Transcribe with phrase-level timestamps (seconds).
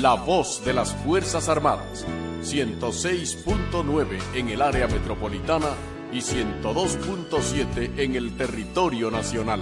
[0.00, 2.06] La voz de las Fuerzas Armadas.
[2.42, 5.74] 106.9 en el área metropolitana
[6.10, 9.60] y 102.7 en el territorio nacional.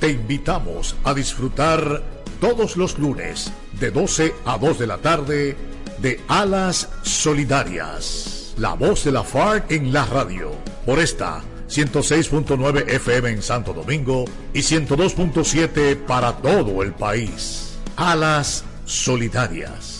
[0.00, 2.02] Te invitamos a disfrutar
[2.40, 9.04] todos los lunes de 12 a 2 de la tarde de Alas Solidarias la voz
[9.04, 10.50] de la FARC en la radio.
[10.84, 17.78] Por esta 106.9 FM en Santo Domingo y 102.7 para todo el país.
[17.96, 19.97] Alas Solidarias.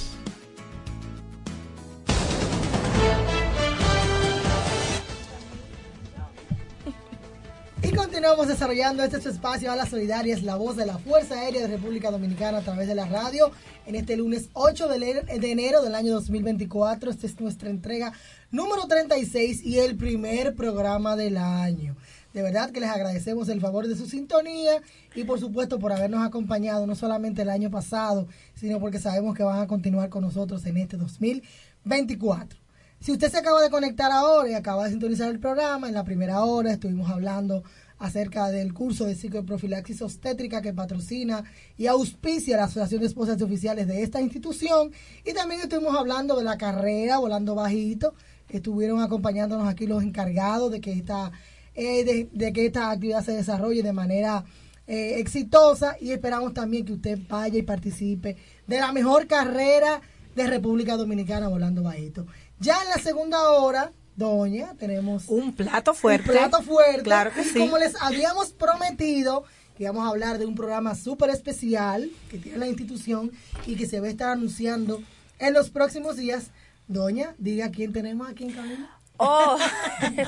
[8.28, 12.10] Continuamos desarrollando este espacio a las solidarias, la voz de la Fuerza Aérea de República
[12.10, 13.50] Dominicana a través de la radio
[13.86, 17.10] en este lunes 8 de enero del año 2024.
[17.10, 18.12] Esta es nuestra entrega
[18.50, 21.96] número 36 y el primer programa del año.
[22.34, 24.82] De verdad que les agradecemos el favor de su sintonía
[25.14, 29.42] y por supuesto por habernos acompañado no solamente el año pasado, sino porque sabemos que
[29.42, 32.60] van a continuar con nosotros en este 2024.
[33.00, 36.02] Si usted se acaba de conectar ahora y acaba de sintonizar el programa, en la
[36.02, 37.62] primera hora estuvimos hablando
[37.98, 41.44] acerca del curso de psicoprofilaxis obstétrica que patrocina
[41.76, 44.92] y auspicia la Asociación de Esposas Oficiales de esta institución.
[45.24, 48.14] Y también estuvimos hablando de la carrera Volando Bajito.
[48.48, 51.32] Estuvieron acompañándonos aquí los encargados de que esta,
[51.74, 54.44] eh, de, que esta actividad se desarrolle de manera
[54.86, 60.00] eh, exitosa y esperamos también que usted vaya y participe de la mejor carrera
[60.34, 62.26] de República Dominicana Volando Bajito.
[62.60, 66.30] Ya en la segunda hora, doña, tenemos un plato fuerte.
[66.30, 67.02] Un plato fuerte.
[67.02, 67.58] Claro que y sí.
[67.58, 69.44] Como les habíamos prometido,
[69.76, 73.30] que íbamos a hablar de un programa súper especial que tiene la institución
[73.64, 75.00] y que se va a estar anunciando
[75.38, 76.50] en los próximos días.
[76.88, 78.97] Doña, diga quién tenemos aquí en camino.
[79.20, 79.58] Oh,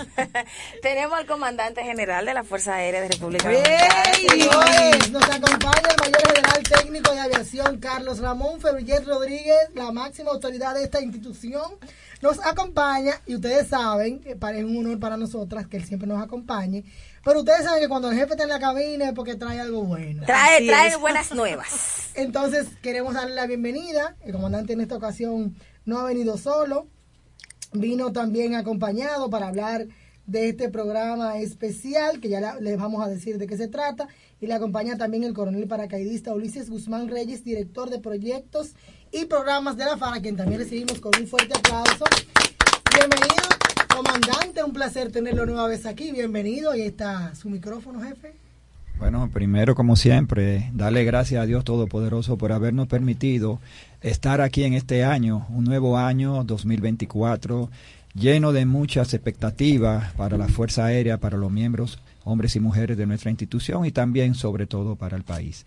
[0.82, 5.08] tenemos al comandante general de la Fuerza Aérea de República Dominicana.
[5.12, 10.74] Nos acompaña el mayor general técnico de aviación, Carlos Ramón Febrillet Rodríguez, la máxima autoridad
[10.74, 11.62] de esta institución.
[12.20, 16.20] Nos acompaña, y ustedes saben, que es un honor para nosotras que él siempre nos
[16.20, 16.84] acompañe,
[17.24, 19.84] pero ustedes saben que cuando el jefe está en la cabina es porque trae algo
[19.84, 20.24] bueno.
[20.26, 22.10] Trae, trae buenas nuevas.
[22.14, 24.16] Entonces, queremos darle la bienvenida.
[24.22, 26.88] El comandante en esta ocasión no ha venido solo,
[27.72, 29.86] vino también acompañado para hablar
[30.26, 34.08] de este programa especial, que ya les vamos a decir de qué se trata,
[34.40, 38.74] y le acompaña también el coronel paracaidista Ulises Guzmán Reyes, director de proyectos
[39.12, 42.04] y programas de la FARA, quien también recibimos con un fuerte aplauso.
[42.94, 43.44] Bienvenido,
[43.94, 48.34] comandante, un placer tenerlo nueva vez aquí, bienvenido, y está su micrófono, jefe.
[49.00, 53.58] Bueno, primero, como siempre, darle gracias a Dios Todopoderoso por habernos permitido
[54.00, 57.70] estar aquí en este año, un nuevo año 2024,
[58.14, 63.06] lleno de muchas expectativas para la Fuerza Aérea, para los miembros, hombres y mujeres de
[63.06, 65.66] nuestra institución y también, sobre todo, para el país.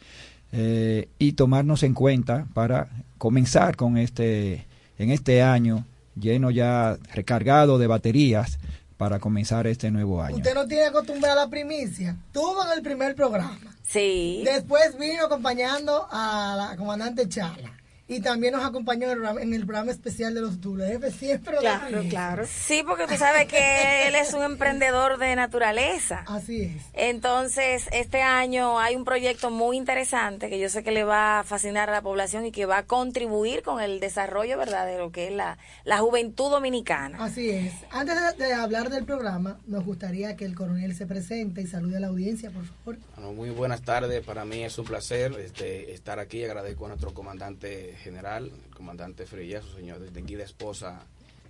[0.51, 4.67] Eh, y tomarnos en cuenta para comenzar con este,
[4.97, 8.59] en este año lleno ya recargado de baterías
[8.97, 10.37] para comenzar este nuevo año.
[10.37, 12.15] Usted no tiene acostumbrada a la primicia.
[12.31, 13.57] Tuvo en el primer programa.
[13.81, 14.43] Sí.
[14.45, 17.71] Después vino acompañando a la comandante Charla.
[18.05, 21.57] Y también nos acompañó en el programa especial de los WF, siempre.
[21.57, 22.45] Claro, claro.
[22.45, 26.25] Sí, porque tú sabes que él es un emprendedor de naturaleza.
[26.27, 26.83] Así es.
[26.91, 31.43] Entonces, este año hay un proyecto muy interesante que yo sé que le va a
[31.43, 35.33] fascinar a la población y que va a contribuir con el desarrollo verdadero que es
[35.33, 37.23] la, la juventud dominicana.
[37.23, 37.73] Así es.
[37.89, 41.97] Antes de, de, hablar del programa, nos gustaría que el coronel se presente y salude
[41.97, 42.97] a la audiencia, por favor.
[43.15, 44.25] Bueno, muy buenas tardes.
[44.25, 46.43] Para mí es un placer este, estar aquí.
[46.43, 51.05] Agradezco a nuestro comandante general, el comandante Febrillé, su señor distinguida esposa,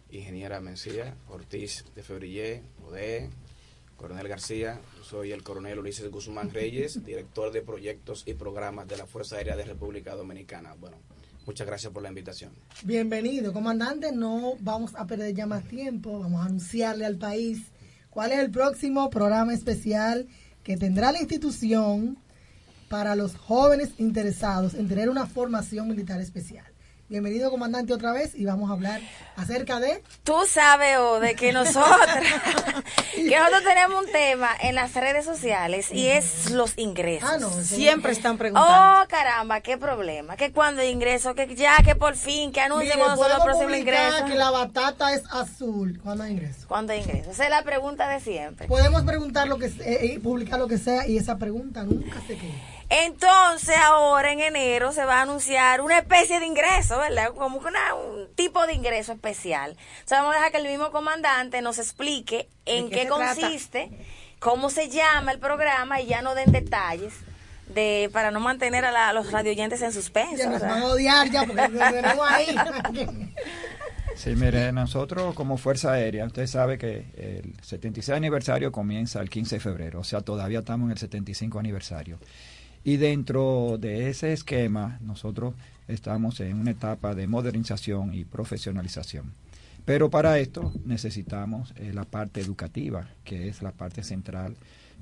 [0.10, 3.30] ingeniera Mencía, Ortiz de Febrillé, Odé,
[3.98, 9.06] coronel García, soy el coronel Ulises Guzmán Reyes, director de proyectos y programas de la
[9.06, 10.76] Fuerza Aérea de República Dominicana.
[10.80, 10.98] Bueno,
[11.46, 12.52] muchas gracias por la invitación.
[12.84, 14.12] Bienvenido, comandante.
[14.12, 17.72] No vamos a perder ya más tiempo, vamos a anunciarle al país
[18.10, 20.28] cuál es el próximo programa especial
[20.64, 22.18] que tendrá la institución
[22.94, 26.64] para los jóvenes interesados en tener una formación militar especial.
[27.10, 29.02] Bienvenido, comandante, otra vez y vamos a hablar
[29.36, 30.04] acerca de...
[30.24, 31.90] Tú sabes, o de que nosotros,
[33.16, 37.28] que nosotros tenemos un tema en las redes sociales y es los ingresos.
[37.28, 39.02] Ah, no, Siempre están preguntando.
[39.02, 40.36] Oh, caramba, qué problema.
[40.36, 44.22] Que cuando ingreso, que ya, que por fin, que anuncien cuando son los próximos ingresos.
[44.30, 46.68] que la batata es azul cuando hay ingreso.
[46.68, 47.32] Cuando ingreso.
[47.32, 48.68] Esa es la pregunta de siempre.
[48.68, 52.38] Podemos preguntar lo que eh, eh, publicar lo que sea y esa pregunta nunca se
[52.38, 52.73] queda.
[52.90, 57.34] Entonces, ahora en enero se va a anunciar una especie de ingreso, ¿verdad?
[57.34, 59.72] Como que una- un tipo de ingreso especial.
[60.06, 63.08] O sea, vamos a dejar que el mismo comandante nos explique en qué qué se
[63.08, 63.26] trata?
[63.42, 63.90] consiste,
[64.40, 67.14] cómo se llama el programa y ya no den detalles
[67.68, 70.36] de para no mantener a, la- a los radioyentes en suspenso.
[70.38, 72.56] Ya nos van a odiar ya porque tenemos ahí.
[74.16, 79.56] Sí, mire, nosotros como Fuerza Aérea, usted sabe que el 76 aniversario comienza el 15
[79.56, 82.20] de febrero, o sea, todavía estamos en el 75 aniversario.
[82.84, 85.54] Y dentro de ese esquema, nosotros
[85.88, 89.32] estamos en una etapa de modernización y profesionalización.
[89.86, 94.56] Pero para esto necesitamos eh, la parte educativa, que es la parte central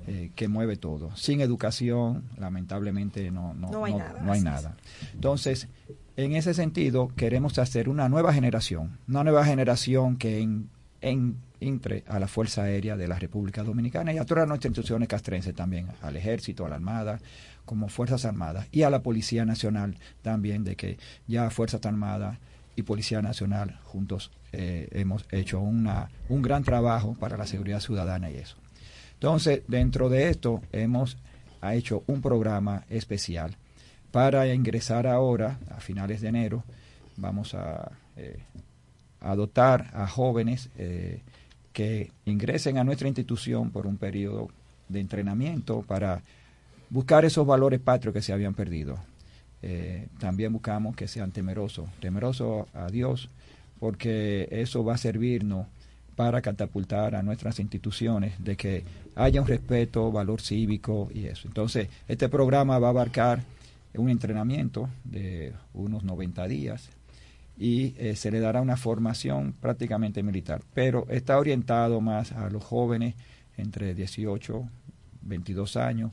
[0.08, 1.14] eh, que mueve todo.
[1.16, 4.76] Sin educación, lamentablemente, no, no, No hay nada, hay nada.
[5.14, 5.68] Entonces,
[6.16, 10.68] en ese sentido, queremos hacer una nueva generación, una nueva generación que en,
[11.02, 15.08] en- entre a la Fuerza Aérea de la República Dominicana y a todas nuestras instituciones
[15.08, 17.20] castrenses también, al Ejército, a la Armada,
[17.64, 22.38] como Fuerzas Armadas, y a la Policía Nacional también, de que ya Fuerzas Armadas
[22.74, 28.30] y Policía Nacional juntos eh, hemos hecho una, un gran trabajo para la seguridad ciudadana
[28.30, 28.56] y eso.
[29.14, 31.16] Entonces, dentro de esto, hemos
[31.60, 33.56] ha hecho un programa especial
[34.10, 36.64] para ingresar ahora, a finales de enero,
[37.16, 38.40] vamos a, eh,
[39.22, 39.34] a
[39.94, 41.20] a jóvenes eh,
[41.72, 44.48] que ingresen a nuestra institución por un periodo
[44.88, 46.20] de entrenamiento para
[46.90, 48.98] buscar esos valores patrios que se habían perdido.
[49.62, 53.30] Eh, también buscamos que sean temerosos, temerosos a Dios,
[53.78, 55.66] porque eso va a servirnos
[56.16, 58.84] para catapultar a nuestras instituciones de que
[59.14, 61.48] haya un respeto, valor cívico y eso.
[61.48, 63.42] Entonces, este programa va a abarcar
[63.94, 66.90] un entrenamiento de unos 90 días
[67.56, 72.64] y eh, se le dará una formación prácticamente militar, pero está orientado más a los
[72.64, 73.14] jóvenes
[73.56, 74.68] entre 18,
[75.22, 76.12] 22 años,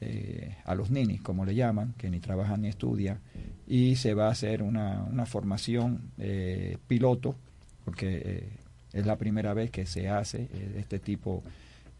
[0.00, 3.20] eh, a los ninis, como le llaman, que ni trabajan ni estudian,
[3.66, 7.36] y se va a hacer una, una formación eh, piloto,
[7.84, 8.48] porque
[8.92, 11.42] es la primera vez que se hace este tipo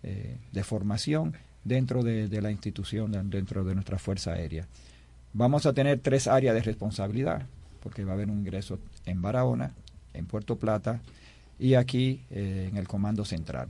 [0.02, 1.32] de formación
[1.64, 4.67] dentro de, de la institución, de- dentro de nuestra Fuerza Aérea.
[5.32, 7.46] Vamos a tener tres áreas de responsabilidad,
[7.82, 9.73] porque va a haber un ingreso en Barahona,
[10.14, 11.00] en Puerto Plata
[11.58, 13.69] y aquí eh, en el Comando Central.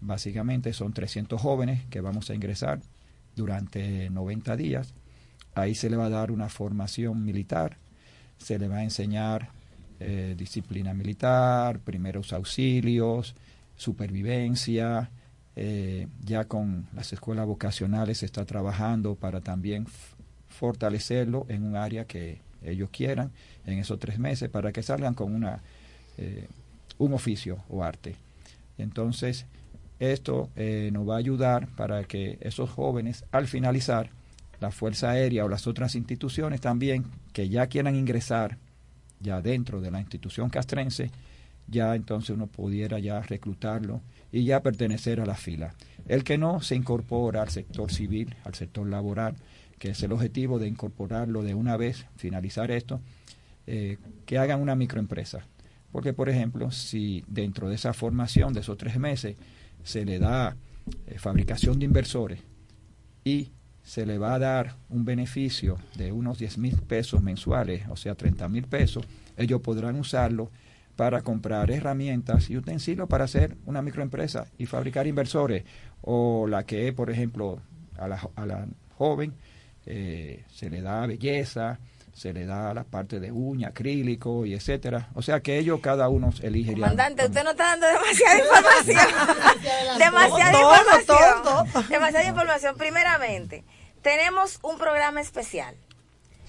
[0.00, 2.80] Básicamente son 300 jóvenes que vamos a ingresar
[3.34, 4.94] durante 90 días.
[5.54, 7.78] Ahí se le va a dar una formación militar,
[8.38, 9.50] se le va a enseñar
[10.00, 13.34] eh, disciplina militar, primeros auxilios,
[13.76, 15.10] supervivencia.
[15.60, 19.86] eh, ya con las escuelas vocacionales se está trabajando para también
[20.48, 22.40] fortalecerlo en un área que
[22.70, 23.30] ellos quieran
[23.66, 25.60] en esos tres meses para que salgan con una
[26.16, 26.46] eh,
[26.98, 28.16] un oficio o arte.
[28.76, 29.46] Entonces,
[29.98, 34.10] esto eh, nos va a ayudar para que esos jóvenes, al finalizar,
[34.60, 38.58] la Fuerza Aérea o las otras instituciones también que ya quieran ingresar
[39.20, 41.10] ya dentro de la institución castrense,
[41.68, 44.00] ya entonces uno pudiera ya reclutarlo
[44.32, 45.74] y ya pertenecer a la fila.
[46.08, 49.36] El que no se incorpora al sector civil, al sector laboral,
[49.78, 53.00] que es el objetivo de incorporarlo de una vez, finalizar esto,
[53.66, 55.46] eh, que hagan una microempresa.
[55.92, 59.36] Porque, por ejemplo, si dentro de esa formación de esos tres meses
[59.82, 60.56] se le da
[61.06, 62.40] eh, fabricación de inversores
[63.24, 67.96] y se le va a dar un beneficio de unos 10 mil pesos mensuales, o
[67.96, 69.06] sea, 30 mil pesos,
[69.36, 70.50] ellos podrán usarlo
[70.94, 75.64] para comprar herramientas y utensilios para hacer una microempresa y fabricar inversores.
[76.02, 77.60] O la que, por ejemplo,
[77.96, 78.66] a la, a la
[78.96, 79.32] joven
[79.88, 81.78] eh, se le da belleza,
[82.14, 85.08] se le da la parte de uña, acrílico y etcétera.
[85.14, 86.72] O sea que ellos cada uno elige.
[86.72, 89.98] Comandante, usted no está dando demasiada información.
[89.98, 91.42] demasiada Todo, información.
[91.44, 91.82] todo.
[91.88, 92.76] Demasiada información.
[92.76, 93.64] Primeramente,
[94.02, 95.74] tenemos un programa especial.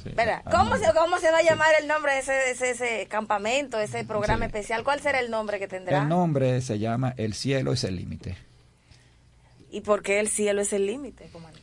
[0.03, 0.09] Sí.
[0.15, 0.41] ¿Verdad?
[0.45, 3.79] Ah, ¿Cómo se, ¿Cómo se va a llamar el nombre de ese, ese, ese campamento,
[3.79, 4.47] ese programa Sí.
[4.47, 4.83] especial?
[4.85, 6.01] ¿Cuál será el nombre que tendrá?
[6.03, 8.37] El nombre se llama El cielo es el límite.
[9.71, 11.58] ¿Y por qué el cielo es el límite, comandante?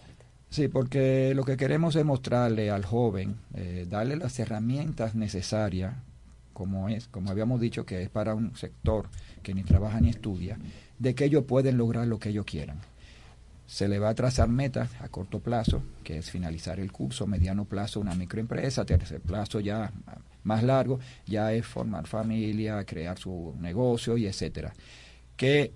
[0.50, 5.94] Sí, porque lo que queremos es mostrarle al joven, eh, darle las herramientas necesarias,
[6.52, 9.08] como es, como habíamos dicho que es para un sector
[9.42, 10.58] que ni trabaja ni estudia,
[10.98, 12.78] de que ellos pueden lograr lo que ellos quieran.
[13.66, 17.64] se le va a trazar metas a corto plazo, que es finalizar el curso, mediano
[17.64, 19.92] plazo una microempresa, tercer plazo ya
[20.44, 24.72] más largo, ya es formar familia, crear su negocio y etcétera.
[25.36, 25.72] Que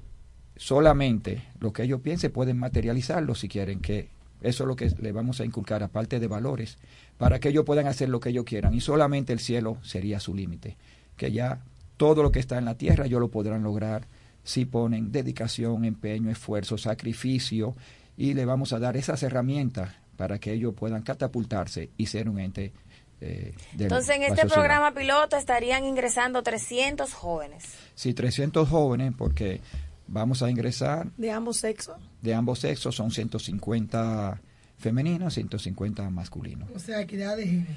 [0.57, 4.09] solamente lo que ellos piensen pueden materializarlo si quieren, que
[4.41, 6.79] eso es lo que le vamos a inculcar, aparte de valores,
[7.19, 10.35] para que ellos puedan hacer lo que ellos quieran y solamente el cielo sería su
[10.35, 10.77] límite,
[11.17, 11.63] que ya
[11.97, 14.07] todo lo que está en la tierra ellos lo podrán lograr
[14.43, 17.77] si ponen dedicación, empeño, esfuerzo, sacrificio
[18.17, 22.41] y le vamos a dar esas herramientas para que ellos puedan catapultarse y ser un
[22.41, 22.73] ente
[23.21, 27.65] eh, Entonces, en este programa piloto estarían ingresando 300 jóvenes.
[27.95, 29.61] Sí, 300 jóvenes, porque
[30.11, 31.07] vamos a ingresar.
[31.17, 31.97] ¿De ambos sexos?
[32.21, 34.41] De ambos sexos, son 150
[34.77, 36.69] femeninos, 150 masculinos.
[36.75, 37.75] O sea, equidad de género.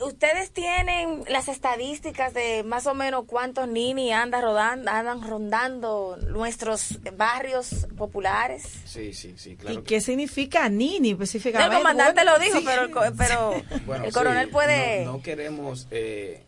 [0.00, 6.98] ¿Ustedes tienen las estadísticas de más o menos cuántos nini andan rodando, andan rondando nuestros
[7.16, 8.64] barrios populares?
[8.84, 9.78] Sí, sí, sí, claro.
[9.78, 11.76] ¿Y qué significa nini específicamente?
[11.76, 15.04] El comandante lo dijo, pero, pero el coronel puede...
[15.04, 16.42] No, queremos eh,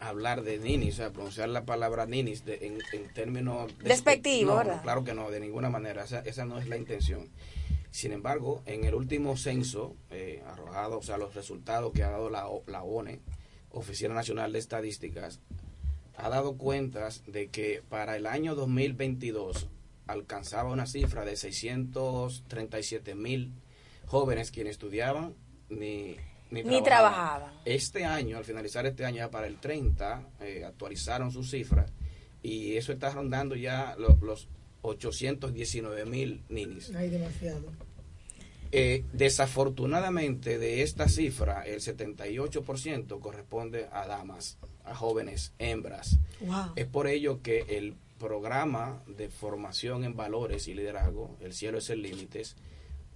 [0.00, 2.78] hablar de nini, o sea, pronunciar la palabra ninis en,
[3.14, 3.72] términos...
[3.82, 4.82] Despectivos, ¿verdad?
[4.82, 7.28] claro que no, de ninguna manera, esa, esa no es la intención.
[7.90, 12.30] Sin embargo, en el último censo eh, arrojado, o sea, los resultados que ha dado
[12.30, 13.20] la, la ONE,
[13.70, 15.40] Oficina Nacional de Estadísticas,
[16.16, 19.68] ha dado cuentas de que para el año 2022
[20.06, 23.52] alcanzaba una cifra de 637 mil
[24.06, 25.34] jóvenes quienes estudiaban
[25.68, 26.16] ni,
[26.50, 27.52] ni, trabajaban.
[27.64, 31.92] Este año, al finalizar este año, ya para el 30, eh, actualizaron sus cifras
[32.42, 34.48] y eso está rondando ya los
[34.82, 36.94] 819 mil ninis.
[36.94, 37.64] Hay demasiado.
[38.70, 46.18] Eh, desafortunadamente de esta cifra, el 78% corresponde a damas, a jóvenes hembras.
[46.76, 51.88] Es por ello que el programa de formación en valores y liderazgo, El cielo es
[51.88, 52.42] el límite,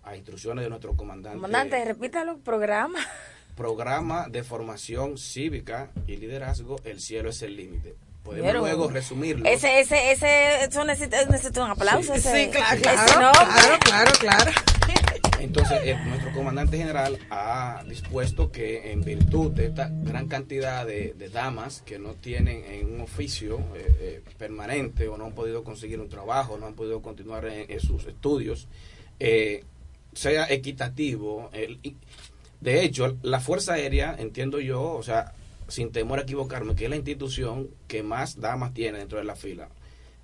[0.02, 1.36] a instrucciones de nuestro comandante.
[1.36, 2.98] Comandante, repítalo, programa.
[3.56, 9.48] Programa de formación cívica y liderazgo, El cielo es el límite Podemos luego resumirlo.
[9.48, 12.14] Ese, ese, ese, eso necesita, necesita un aplauso.
[12.14, 13.32] Sí, claro, claro,
[13.84, 14.50] claro, claro,
[15.40, 21.14] Entonces, eh, nuestro comandante general ha dispuesto que en virtud de esta gran cantidad de,
[21.32, 25.98] damas que no tienen en un oficio eh, eh, permanente o no han podido conseguir
[25.98, 28.68] un trabajo, no han podido continuar en, sus estudios,
[30.12, 31.50] sea equitativo.
[32.60, 35.32] de hecho, la Fuerza Aérea, entiendo yo, o sea,
[35.68, 39.36] sin temor a equivocarme, que es la institución que más damas tiene dentro de la
[39.36, 39.68] fila.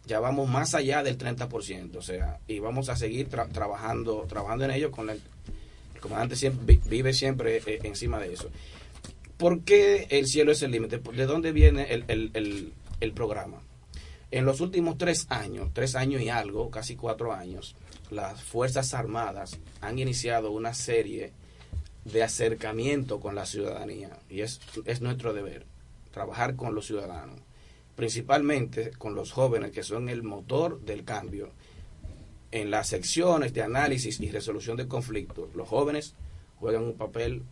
[0.07, 4.71] Ya vamos más allá del 30%, o sea, y vamos a seguir trabajando trabajando en
[4.71, 5.21] ello con el,
[6.01, 8.51] comandante siempre vive siempre eh, encima de eso.
[9.37, 10.99] ¿Por qué el cielo es el límite?
[10.99, 13.63] ¿De dónde viene el, el programa?
[14.31, 17.75] En los últimos tres años, tres años y algo, casi cuatro años,
[18.11, 21.33] las Fuerzas Armadas han iniciado una serie
[22.05, 25.67] de acercamiento con la ciudadanía y es, es nuestro deber
[26.11, 27.41] trabajar con los ciudadanos,
[27.97, 31.51] principalmente con los jóvenes que son el motor del cambio.
[32.51, 36.15] En las secciones de análisis y resolución de conflictos, los jóvenes
[36.59, 37.43] juegan un papel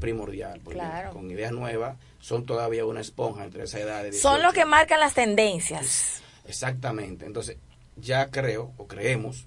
[0.00, 0.80] primordial, porque
[1.12, 5.00] con ideas nuevas son todavía una esponja entre esa edad de Son los que marcan
[5.00, 6.22] las tendencias.
[6.46, 7.56] Exactamente, entonces
[7.96, 9.46] ya creo o creemos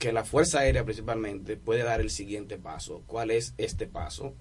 [0.00, 3.02] que la Fuerza Aérea principalmente puede dar el siguiente paso.
[3.06, 4.32] ¿Cuál es este paso?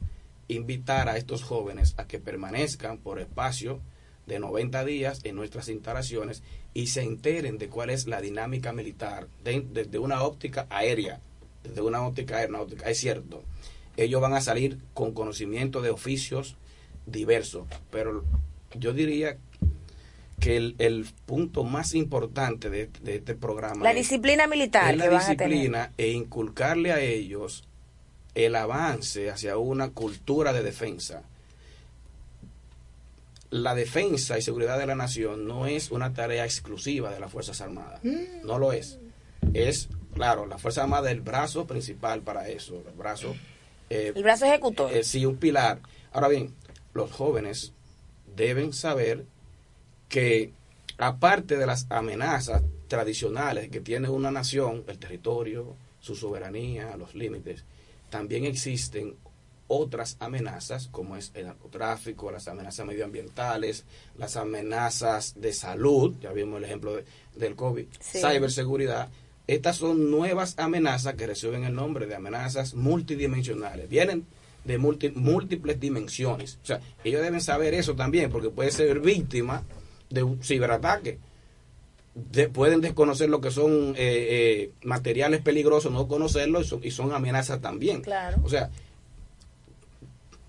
[0.48, 3.82] Invitar a estos jóvenes a que permanezcan por espacio
[4.26, 9.28] de 90 días en nuestras instalaciones y se enteren de cuál es la dinámica militar
[9.44, 11.20] desde una óptica aérea,
[11.62, 12.90] desde una óptica aeronáutica.
[12.90, 13.44] Es cierto,
[13.98, 16.56] ellos van a salir con conocimiento de oficios
[17.06, 18.24] diversos, pero
[18.76, 19.38] yo diría
[20.40, 26.10] que el, punto más importante de, este programa la disciplina militar es la disciplina e
[26.10, 27.68] inculcarle a ellos
[28.36, 31.24] el avance hacia una cultura de defensa.
[33.50, 37.62] La defensa y seguridad de la nación no es una tarea exclusiva de las fuerzas
[37.62, 38.00] armadas.
[38.04, 38.46] Mm.
[38.46, 39.00] no lo es.
[39.54, 43.36] Es claro la fuerza armada es el brazo principal para eso el brazo
[43.90, 44.92] eh, el brazo ejecutor.
[44.94, 45.80] eh, sí un pilar.
[46.12, 46.54] Ahora bien
[46.94, 47.74] los jóvenes
[48.36, 49.26] deben saber
[50.10, 50.52] que
[50.98, 57.64] aparte de las amenazas tradicionales que tiene una nación, el territorio, su soberanía, los límites,
[58.10, 59.16] también existen
[59.68, 63.86] otras amenazas como es el narcotráfico, las amenazas medioambientales,
[64.18, 67.00] las amenazas de salud, ya vimos el ejemplo
[67.36, 69.10] del COVID, ciberseguridad.
[69.46, 73.88] Estas son nuevas amenazas que reciben el nombre de amenazas multidimensionales.
[73.88, 74.26] Vienen
[74.66, 76.60] de múltiples dimensiones.
[76.64, 79.64] O sea, ellos deben saber eso también porque puede ser víctima
[80.10, 81.20] de un ciberataque.
[82.16, 86.92] de- pueden desconocer lo que son eh, eh, materiales peligrosos, no conocerlos y son, y
[86.92, 88.02] son amenazas también.
[88.02, 88.38] Claro.
[88.44, 88.70] O sea,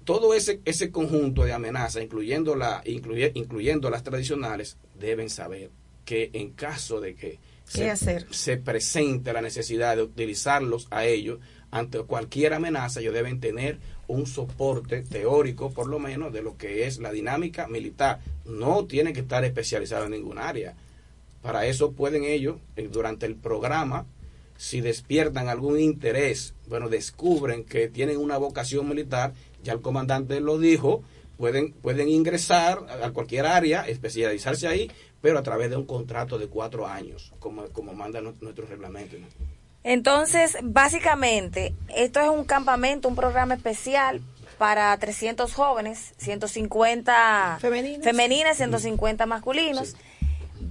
[0.04, 5.70] todo ese, ese conjunto de amenazas, incluyendo, la, incluye- incluyendo las tradicionales, deben saber
[6.04, 7.38] que en caso de que
[7.72, 8.26] ¿Qué hacer?
[8.32, 11.38] se presente la necesidad de utilizarlos a ellos
[11.70, 13.78] ante cualquier amenaza, ellos deben tener
[14.10, 18.20] un soporte teórico, por lo menos, de lo que es la dinámica militar.
[18.44, 20.74] No tienen que estar especializados en ningún área.
[21.42, 24.06] Para eso pueden ellos, eh, durante el programa,
[24.56, 30.58] si despiertan algún interés, bueno, descubren que tienen una vocación militar, ya el comandante lo
[30.58, 31.02] dijo,
[31.38, 34.90] pueden, pueden ingresar a cualquier área, especializarse ahí,
[35.22, 39.16] pero a través de un contrato de cuatro años, como, como manda nu- nuestro reglamento.
[39.84, 44.20] Entonces, básicamente, esto es un campamento, un programa especial
[44.58, 48.04] para 300 jóvenes, 150 Femeninas.
[48.04, 49.96] femeninas, 150 masculinos.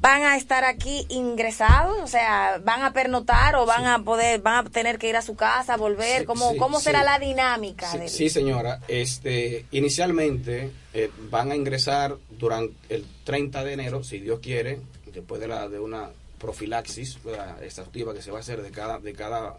[0.01, 4.67] Van a estar aquí ingresados, o sea, van a pernotar o van a poder, van
[4.67, 6.19] a tener que ir a su casa, volver.
[6.19, 7.91] Sí, ¿Cómo, cómo será la dinámica?
[7.97, 8.79] Del- sí, señora.
[8.87, 14.79] Este, inicialmente eh, van a ingresar durante el 30 de enero, si Dios quiere,
[15.11, 16.09] después de, la, de una
[16.39, 17.19] profilaxis
[17.62, 19.58] exhaustiva que se va a hacer de cada, de cada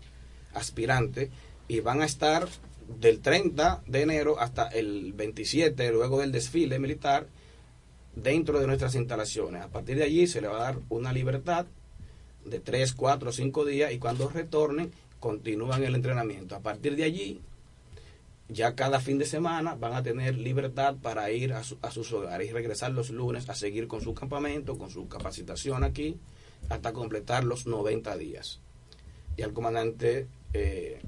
[0.54, 1.30] aspirante,
[1.68, 2.48] y van a estar
[3.00, 7.28] del 30 de enero hasta el 27, luego del desfile militar,
[8.16, 9.62] dentro de nuestras instalaciones.
[9.62, 11.66] A partir de allí se le va a dar una libertad
[12.44, 16.56] de 3, 4, 5 días y cuando retornen continúan el entrenamiento.
[16.56, 17.40] A partir de allí,
[18.48, 22.12] ya cada fin de semana van a tener libertad para ir a, su- a sus
[22.12, 26.16] hogares y regresar los lunes a seguir con su campamento, con su capacitación aquí,
[26.68, 28.60] hasta completar los 90 días.
[29.36, 31.00] Y el comandante eh,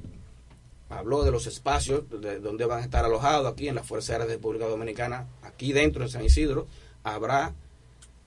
[0.88, 4.26] habló de los espacios de donde van a estar alojados aquí en la Fuerza Aérea
[4.26, 6.66] de República Dominicana, aquí dentro en San Isidro,
[7.02, 7.54] habrá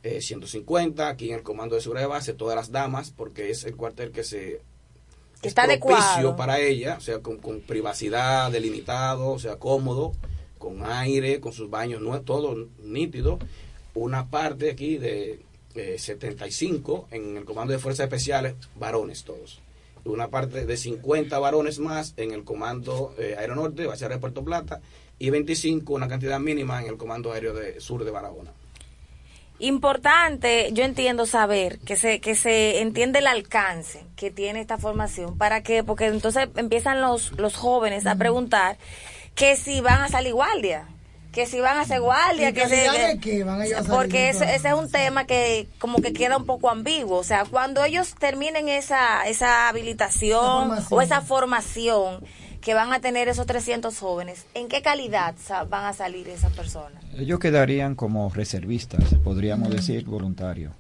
[0.03, 3.63] eh, 150, aquí en el Comando de Seguridad de Base, todas las damas, porque es
[3.63, 4.61] el cuartel que se
[5.41, 6.35] Que es está adecuado.
[6.35, 10.13] para ella, o sea, con, con privacidad, delimitado, o sea, cómodo,
[10.57, 13.39] con aire, con sus baños, no todo nítido.
[13.93, 15.44] Una parte aquí de
[15.75, 19.61] eh, 75 en el Comando de Fuerzas Especiales, varones todos.
[20.03, 24.21] Una parte de 50 varones más en el Comando eh, Aéreo Norte, Base Aérea de
[24.21, 24.81] Puerto Plata,
[25.17, 28.51] y 25, una cantidad mínima en el Comando Aéreo de Sur de Barahona.
[29.59, 35.37] Importante, yo entiendo saber que se que se entiende el alcance que tiene esta formación
[35.37, 38.77] para que porque entonces empiezan los los jóvenes a preguntar
[39.33, 40.89] que si van a salir guardia,
[41.35, 43.95] que si van a hacer guardia, ¿En que se- de qué van ellos a salir
[43.95, 47.45] porque ese, ese es un tema que como que queda un poco ambiguo, o sea,
[47.45, 52.23] cuando ellos terminen esa esa habilitación o esa formación
[52.61, 55.35] que van a tener esos 300 jóvenes, ¿en qué calidad
[55.69, 57.03] van a salir esas personas?
[57.15, 60.73] Ellos quedarían como reservistas, podríamos decir, voluntarios.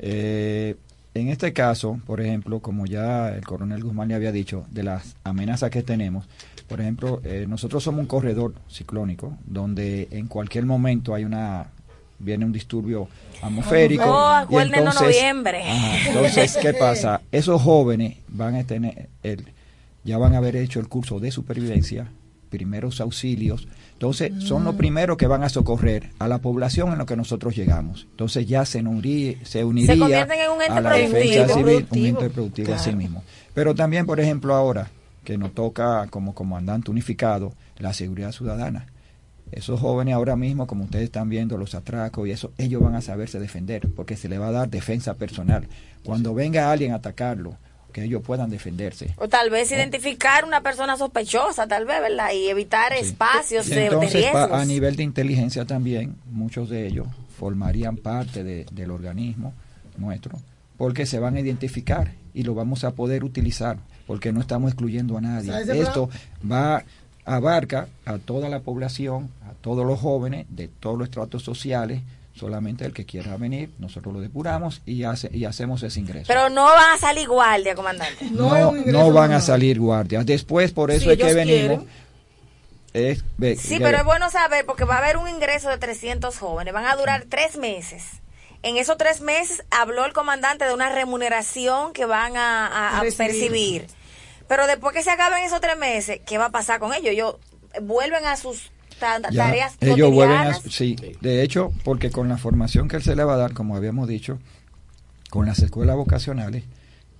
[0.00, 0.76] Eh,
[1.14, 5.16] en este caso, por ejemplo, como ya el coronel Guzmán le había dicho, de las
[5.24, 6.26] amenazas que tenemos,
[6.70, 11.66] por ejemplo, eh, nosotros somos un corredor ciclónico donde en cualquier momento hay una
[12.18, 13.08] viene un disturbio
[13.42, 14.04] atmosférico.
[14.06, 15.62] Oh, y acuérdenos noviembre.
[15.62, 17.20] ajá, entonces, ¿qué pasa?
[17.32, 19.46] Esos jóvenes van a tener, el,
[20.04, 22.08] ya van a haber hecho el curso de supervivencia,
[22.50, 23.66] primeros auxilios.
[23.94, 24.64] Entonces, son Mm.
[24.66, 28.06] los primeros que van a socorrer a la población en lo que nosotros llegamos.
[28.10, 31.18] Entonces, ya se, uní- se uniría convierten en un ente a la productivo.
[31.18, 33.24] defensa civil, un ente productivo mismo.
[33.54, 34.90] Pero también, por ejemplo, ahora
[35.24, 38.86] que nos toca como comandante unificado la seguridad ciudadana.
[39.52, 43.00] Esos jóvenes ahora mismo, como ustedes están viendo, los atracos y eso, ellos van a
[43.02, 45.66] saberse defender, porque se les va a dar defensa personal.
[46.04, 47.56] Cuando venga alguien a atacarlo,
[47.92, 49.12] que ellos puedan defenderse.
[49.16, 52.30] O tal vez identificar una persona sospechosa, tal vez, ¿verdad?
[52.32, 53.00] Y evitar Sí.
[53.06, 54.60] espacios Y de, de Entonces, pa- riesgos.
[54.60, 59.52] a nivel de inteligencia también, muchos de ellos formarían parte de- del organismo
[59.98, 60.38] nuestro,
[60.76, 65.16] porque se van a identificar y lo vamos a poder utilizar, porque no estamos excluyendo
[65.16, 65.52] a nadie.
[65.80, 66.08] Esto
[66.50, 66.84] va
[67.24, 72.00] abarca a toda la población, a todos los jóvenes de todos los estratos sociales,
[72.34, 76.24] solamente el que quiera venir, nosotros lo depuramos y, hace, y hacemos ese ingreso.
[76.28, 78.24] Pero no van a salir guardia, comandante.
[78.30, 80.24] No no, van a salir guardias.
[80.26, 81.84] Después, por eso Si es que venimos.
[82.94, 85.78] es- ve- Sí, ve- pero es bueno saber porque va a haber un ingreso de
[85.78, 86.72] 300 jóvenes.
[86.74, 88.04] Van a durar tres meses.
[88.62, 93.02] En esos tres meses habló el comandante de una remuneración que van a, a- a
[93.02, 93.26] Recibir.
[93.28, 93.86] percibir.
[94.48, 97.12] Pero después que se acaben esos tres meses, ¿qué va a pasar con ellos?
[97.12, 97.36] Ellos
[97.82, 102.36] vuelven a sus ta- Ya, tareas ellos vuelven a, sí, de hecho, porque con la
[102.36, 104.38] formación que él se le va a dar, como habíamos dicho,
[105.30, 106.64] con las escuelas vocacionales,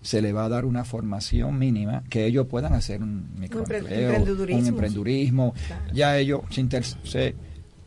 [0.03, 4.61] se le va a dar una formación mínima que ellos puedan hacer un microempleo, emprendedurismo.
[4.63, 5.55] un emprendurismo.
[5.67, 5.83] Claro.
[5.93, 7.35] Ya ellos se, inter- se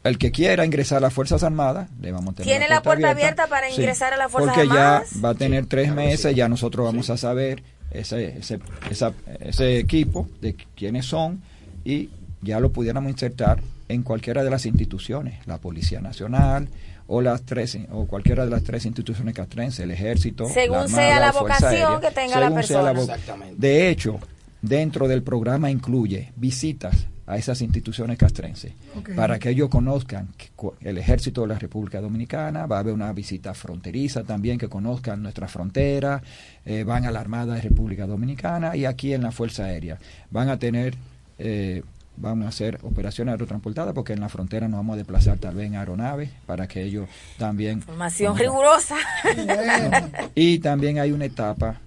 [0.03, 3.09] el que quiera ingresar a las Fuerzas Armadas, le vamos a tener ¿Tiene la puerta
[3.11, 3.47] abierta.
[3.47, 5.11] para Sí, ingresar a las Fuerzas porque Armadas?
[5.11, 9.77] ya va a tener tres meses, ya nosotros vamos a saber ese, ese, esa- ese
[9.77, 11.41] equipo de quiénes son
[11.85, 12.09] y
[12.41, 16.67] ya lo pudiéramos insertar en cualquiera de las instituciones, la Policía Nacional
[17.07, 21.03] o las tres o cualquiera de las tres instituciones castrenses, el Ejército, Según la sea
[21.17, 23.45] Armada, la Fuerza vocación Aérea, que tenga la sea la persona.
[23.55, 24.19] De hecho,
[24.61, 28.73] dentro del programa incluye visitas a esas instituciones castrenses
[29.15, 33.13] para que ellos conozcan que el ejército de la República Dominicana, va a haber una
[33.13, 36.21] visita fronteriza también, que conozcan nuestra frontera,
[36.65, 39.97] eh, van a la Armada de República Dominicana y aquí en la Fuerza Aérea.
[40.31, 40.95] Van a tener,
[41.39, 41.83] eh,
[42.17, 45.67] vamos a hacer operaciones aerotransportadas porque en la frontera nos vamos a desplazar tal vez
[45.67, 47.07] en aeronaves para que ellos
[47.37, 47.81] también...
[47.81, 48.37] Conozcan.
[48.37, 48.97] rigurosa.
[50.35, 51.79] Y también hay una etapa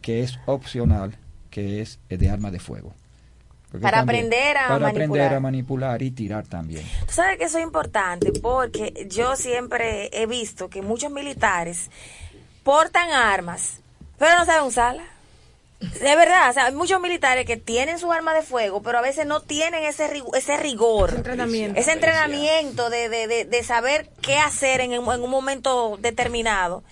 [0.00, 1.16] que es opcional,
[1.50, 2.94] que es de arma de fuego.
[3.74, 4.92] Porque Para también- aprender a para manipular.
[5.26, 6.84] aprender a manipular y tirar también.
[7.08, 11.90] Tú sabes que eso es importante porque yo siempre he visto que muchos militares
[12.62, 13.80] portan armas,
[14.16, 15.06] pero no saben usarlas.
[15.80, 19.00] De verdad, o sea, hay muchos militares que tienen su arma de fuego, pero a
[19.02, 21.08] veces no tienen ese, rig- ese rigor.
[21.10, 21.80] Ese entrenamiento.
[21.80, 26.84] Ese entrenamiento de, de, de, de saber qué hacer en, en un momento determinado.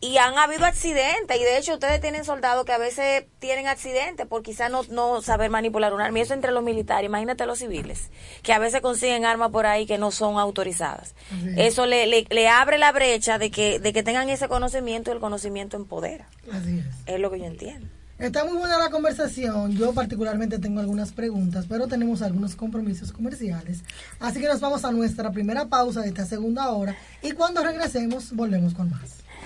[0.00, 4.26] Y han habido accidentes, y de hecho ustedes tienen soldados que a veces tienen accidentes
[4.26, 6.18] por quizás no, no saber manipular un arma.
[6.18, 8.10] Y eso entre los militares, imagínate los civiles,
[8.42, 11.16] que a veces consiguen armas por ahí que no son autorizadas.
[11.56, 15.14] Eso le, le, le abre la brecha de que, de que tengan ese conocimiento y
[15.14, 16.28] el conocimiento empodera.
[16.52, 16.84] Así es.
[17.06, 17.88] Es lo que yo entiendo.
[18.18, 19.76] Está muy buena la conversación.
[19.76, 23.84] Yo particularmente tengo algunas preguntas, pero tenemos algunos compromisos comerciales.
[24.18, 28.34] Así que nos vamos a nuestra primera pausa de esta segunda hora y cuando regresemos
[28.34, 29.18] volvemos con más.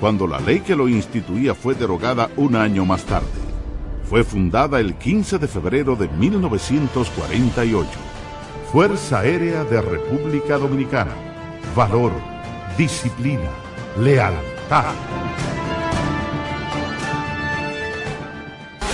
[0.00, 3.26] cuando la ley que lo instituía fue derogada un año más tarde.
[4.08, 7.88] Fue fundada el 15 de febrero de 1948.
[8.72, 11.12] Fuerza Aérea de República Dominicana.
[11.74, 12.12] Valor,
[12.76, 13.50] disciplina,
[13.98, 14.92] lealtad.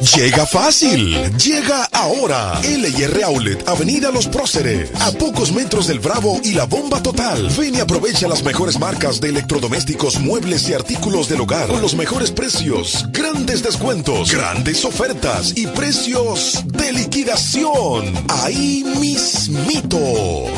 [0.00, 2.60] Llega fácil, llega ahora.
[2.60, 7.48] LIR Outlet, Avenida Los Próceres, a pocos metros del Bravo y la Bomba Total.
[7.58, 11.94] Ven y aprovecha las mejores marcas de electrodomésticos, muebles y artículos del hogar con los
[11.94, 18.12] mejores precios, grandes descuentos, grandes ofertas y precios de liquidación.
[18.28, 19.98] Ahí mismito,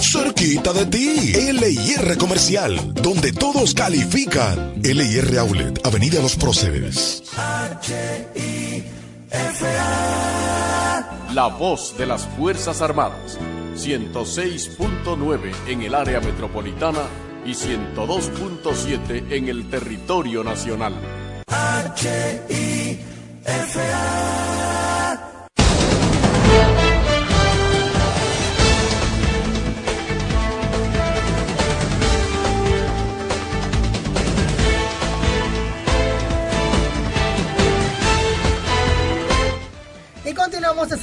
[0.01, 1.33] cerquita de ti.
[1.53, 4.75] LIR Comercial, donde todos califican.
[4.83, 7.23] LIR Outlet, Avenida Los Próceres.
[11.35, 13.39] La voz de las Fuerzas Armadas.
[13.75, 17.03] 106.9 en el área metropolitana
[17.45, 20.95] y 102.7 en el territorio nacional.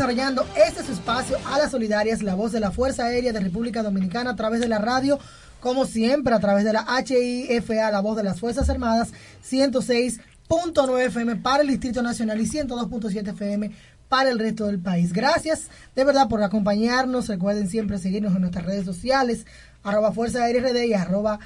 [0.05, 3.81] Desarrollando este su espacio a las solidarias, la voz de la Fuerza Aérea de República
[3.81, 5.17] Dominicana a través de la radio,
[5.59, 9.13] como siempre, a través de la HIFA, la voz de las Fuerzas Armadas,
[9.49, 13.71] 106.9 FM para el Distrito Nacional y 102.7 FM
[14.07, 15.11] para el resto del país.
[15.11, 17.27] Gracias de verdad por acompañarnos.
[17.27, 19.47] Recuerden siempre seguirnos en nuestras redes sociales,
[19.81, 21.39] arroba Fuerza Aérea RD y arroba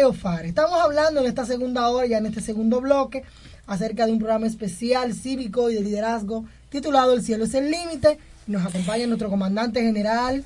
[0.00, 0.44] IOFAR.
[0.44, 3.22] Estamos hablando en esta segunda hora, ya en este segundo bloque,
[3.68, 8.18] acerca de un programa especial cívico y de liderazgo titulado El cielo es el límite.
[8.48, 10.44] Nos acompaña nuestro comandante general,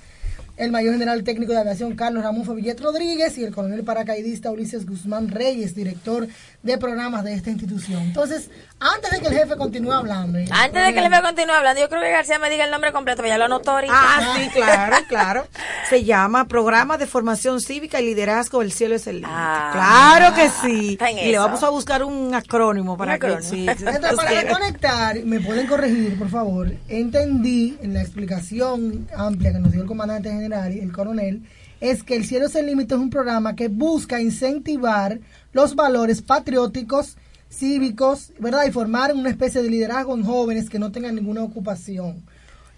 [0.57, 4.87] el mayor general técnico de aviación Carlos Ramón Favillet Rodríguez y el coronel paracaidista Ulises
[4.87, 6.27] Guzmán Reyes, director
[6.63, 8.03] de programas de esta institución.
[8.03, 10.39] Entonces, antes de que el jefe continúe hablando.
[10.39, 10.47] ¿eh?
[10.51, 12.93] Antes de que el jefe continúe hablando, yo creo que García me diga el nombre
[12.93, 13.95] completo, ya lo anotó ahorita.
[13.95, 15.47] Ah, sí, claro, claro.
[15.91, 19.33] Se llama Programa de Formación Cívica y Liderazgo El Cielo es el Límite.
[19.35, 20.99] Ah, claro que sí.
[21.23, 23.51] Y le vamos a buscar un acrónimo para que acrónimo.
[23.51, 23.67] sí.
[23.69, 26.73] Entonces, para reconectar, me pueden corregir, por favor.
[26.89, 31.43] Entendí en la explicación amplia que nos dio el comandante general el coronel,
[31.81, 35.21] es que El Cielo es el Límite es un programa que busca incentivar
[35.53, 37.17] los valores patrióticos,
[37.51, 38.67] cívicos, ¿verdad?
[38.67, 42.23] Y formar una especie de liderazgo en jóvenes que no tengan ninguna ocupación,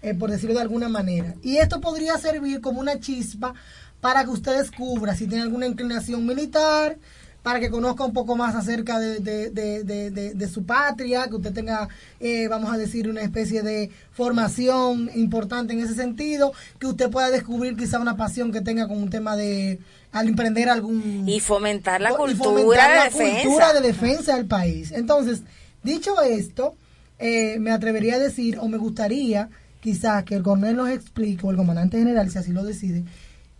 [0.01, 1.35] eh, por decirlo de alguna manera.
[1.41, 3.53] Y esto podría servir como una chispa
[4.01, 6.97] para que usted descubra si tiene alguna inclinación militar,
[7.43, 11.53] para que conozca un poco más acerca de, de- de- de- su patria, que usted
[11.53, 11.87] tenga,
[12.19, 17.29] eh, vamos a decir, una especie de formación importante en ese sentido, que usted pueda
[17.31, 19.79] descubrir quizá una pasión que tenga con un tema de,
[20.11, 21.23] al emprender algún...
[21.27, 23.41] Y fomentar la cultura fomentar la defensa.
[23.43, 24.91] cultura de defensa del país.
[24.91, 25.41] Entonces,
[25.83, 26.75] dicho esto,
[27.19, 29.49] eh, me atrevería a decir, o me gustaría
[29.81, 33.03] quizás que el coronel nos explique, o el comandante general, si así lo decide,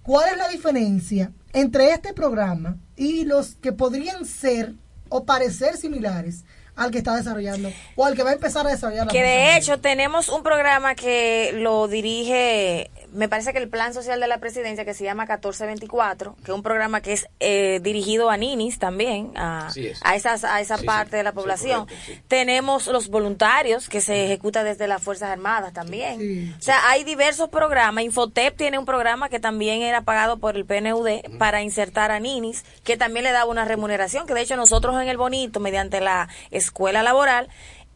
[0.03, 4.73] cuál es la diferencia entre este programa y los que podrían ser
[5.09, 6.43] o parecer similares
[6.75, 9.57] al que está desarrollando o al que va a empezar a desarrollar la Que de
[9.57, 14.37] hecho tenemos un programa que lo dirige, me parece que el Plan Social de la
[14.39, 18.79] Presidencia, que se llama 1424, que es un programa que es eh, dirigido a ninis
[18.79, 19.99] también, a, es.
[20.03, 21.79] a, esas, a esa Sí, parte sí, de la sí, población.
[21.85, 22.21] correcto, sí.
[22.27, 26.55] Tenemos los voluntarios, que se ejecuta desde las Fuerzas Armadas también.
[26.57, 28.03] O sea, hay diversos programas.
[28.03, 32.63] Infotep tiene un programa que también era pagado por el PNUD para insertar a ninis,
[32.83, 36.29] que también le daba una remuneración, que de hecho nosotros en el Bonito, mediante la
[36.51, 37.49] escuela laboral,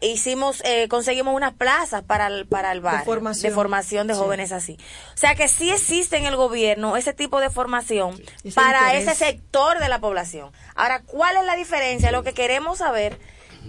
[0.07, 3.49] hicimos eh, conseguimos unas plazas para el, para el bar formación.
[3.51, 4.19] de formación de Sí.
[4.19, 4.77] jóvenes así
[5.13, 9.07] o sea que sí existe en el gobierno ese tipo de formación Ese para interés.
[9.17, 13.17] ese sector de la población ahora cuál es la diferencia lo que queremos saber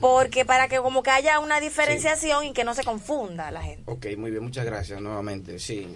[0.01, 3.85] porque para que como que haya una diferenciación y que no se confunda la gente
[3.87, 5.59] Ok, muy bien, muchas gracias nuevamente.
[5.61, 5.87] Sí,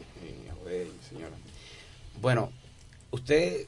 [0.68, 1.34] eh, señora.
[2.20, 2.52] Bueno,
[3.10, 3.66] usted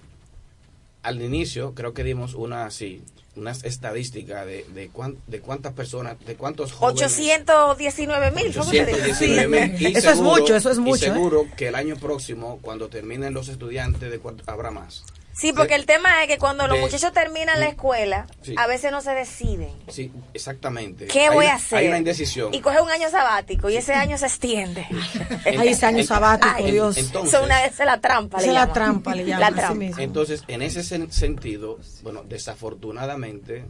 [1.02, 3.02] al inicio creo que dimos una sí,
[3.36, 7.02] unas estadísticas de, de, cuán- de cuántas personas, de cuántos jóvenes.
[7.02, 9.80] 819 mil 819,000.
[9.80, 11.12] Y Eso es seguro- mucho, eso es mucho, Y ¿eh?
[11.12, 15.04] seguro que el año próximo, cuando terminen los estudiantes, de habrá más.
[15.40, 18.54] Sí porque el tema es que cuando los de- muchachos terminan la escuela Sí.
[18.58, 21.06] a veces no se deciden Sí, exactamente.
[21.06, 21.78] ¿Qué Hay voy una- a hacer?
[21.78, 22.52] Hay una indecisión.
[22.54, 24.86] Y coge un año sabático y ese año se extiende.
[25.46, 26.96] Ay, ese año sabático, Ay, Dios.
[26.98, 28.38] entonces- una vez es la trampa.
[28.38, 28.74] Esa le es la llaman.
[28.74, 29.74] trampa, le llaman, La así trampa.
[29.74, 30.02] mismo.
[30.02, 33.64] Entonces, en ese sen- sentido, bueno, desafortunadamente,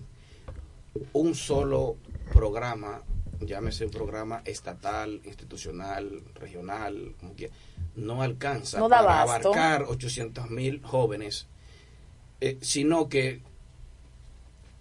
[1.12, 1.96] un solo
[2.32, 3.02] programa,
[3.40, 7.54] llámese un programa estatal, institucional, regional, como quiera,
[7.96, 9.52] no alcanza No para abasto.
[9.54, 11.46] abarcar 800 mil jóvenes,
[12.40, 13.40] eh, sino que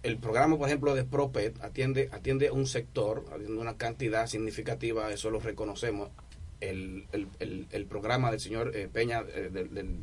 [0.02, 5.30] el programa, por ejemplo, de PROPET atiende, atiende un sector, atiende una cantidad significativa, eso
[5.30, 6.08] lo reconocemos.
[6.60, 9.96] El, el, el, el programa del señor eh, Peña, eh, del- del-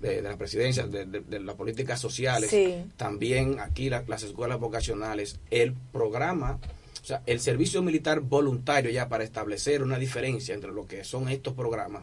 [0.00, 2.84] de, de la presidencia, de, de- de las políticas sociales, Sí.
[2.96, 6.58] también aquí la- las escuelas vocacionales, el programa,
[7.02, 11.28] o sea, el servicio militar voluntario ya para establecer una diferencia entre lo que son
[11.28, 12.02] estos programas,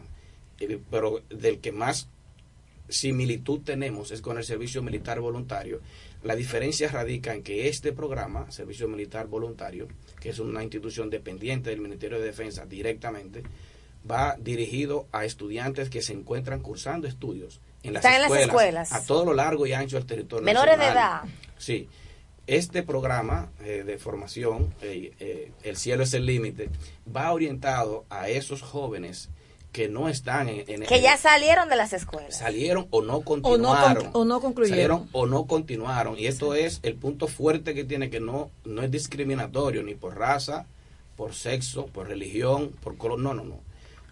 [0.90, 2.08] pero del que más
[2.90, 5.80] similitud tenemos es con el servicio militar voluntario.
[6.22, 9.88] La diferencia radica en que este programa, Servicio Militar Voluntario,
[10.20, 13.42] que es una institución dependiente del Ministerio de Defensa directamente,
[14.08, 18.92] va dirigido a estudiantes que se encuentran cursando estudios en las, Están en las escuelas,
[18.92, 21.22] a todo lo largo y ancho del territorio Menores de edad.
[21.56, 21.88] Sí.
[22.46, 26.68] Este programa eh, de formación, eh, eh, El cielo es el límite,
[27.14, 29.30] va orientado a esos jóvenes
[29.72, 32.36] que no están en, en- Que ya salieron de las escuelas.
[32.36, 34.10] salieron o no O no, continuaron.
[34.10, 34.76] con- o no concluyeron.
[34.76, 36.18] Salieron o no continuaron.
[36.18, 40.18] Y esto es el punto fuerte que tiene que no, no es discriminatorio ni por
[40.18, 40.66] raza,
[41.16, 43.18] por sexo, por religión, por color.
[43.20, 43.60] No, no, no.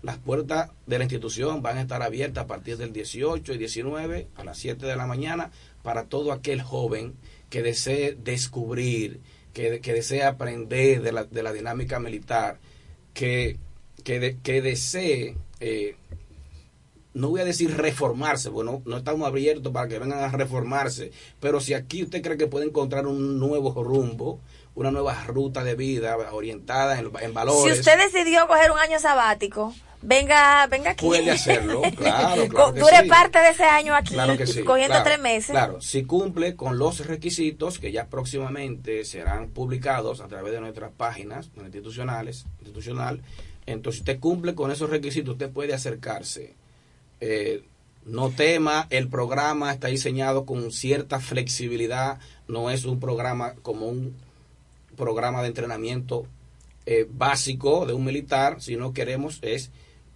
[0.03, 4.29] Las puertas de la institución van a estar abiertas a partir del 18 y 19
[4.37, 5.51] a las 7 de la mañana
[5.83, 7.15] para todo aquel joven
[7.51, 9.21] que desee descubrir,
[9.53, 12.59] que, que desee aprender de la, de la dinámica militar.
[13.13, 13.57] que,
[14.05, 15.97] que, de- que desee, eh,
[17.15, 21.61] no voy a decir reformarse, bueno, no estamos abiertos para que vengan a reformarse, pero
[21.61, 24.41] si aquí usted cree que puede encontrar un nuevo rumbo,
[24.75, 29.01] una nueva ruta de vida orientada en, en valores, Si usted decidió coger un año
[29.01, 31.05] sabático, venga, venga aquí.
[31.07, 33.09] puede hacerlo, claro, claro que Dure sí.
[33.09, 35.51] parte de ese año aquí, Claro que sí, cogiendo claro, tres meses.
[35.51, 40.93] Claro, si cumple con los requisitos que ya próximamente serán publicados a través de nuestras
[40.93, 43.23] páginas institucionales, institucional,
[43.73, 46.55] entonces si usted cumple con esos requisitos, usted puede acercarse.
[47.21, 47.63] Eh,
[48.05, 54.15] no tema, el programa está diseñado con cierta flexibilidad, no es un programa como un
[54.97, 56.25] programa de entrenamiento
[56.87, 59.71] eh, básico de un militar, sino queremos es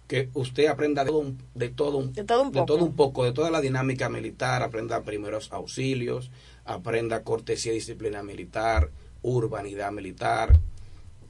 [0.07, 2.65] que usted aprenda de todo un, de todo un, De todo un de poco.
[2.65, 6.31] todo un poco, de toda la dinámica militar, aprenda primeros auxilios,
[6.65, 8.89] aprenda cortesía y disciplina militar,
[9.21, 10.59] urbanidad militar,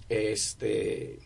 [0.09, 1.19] este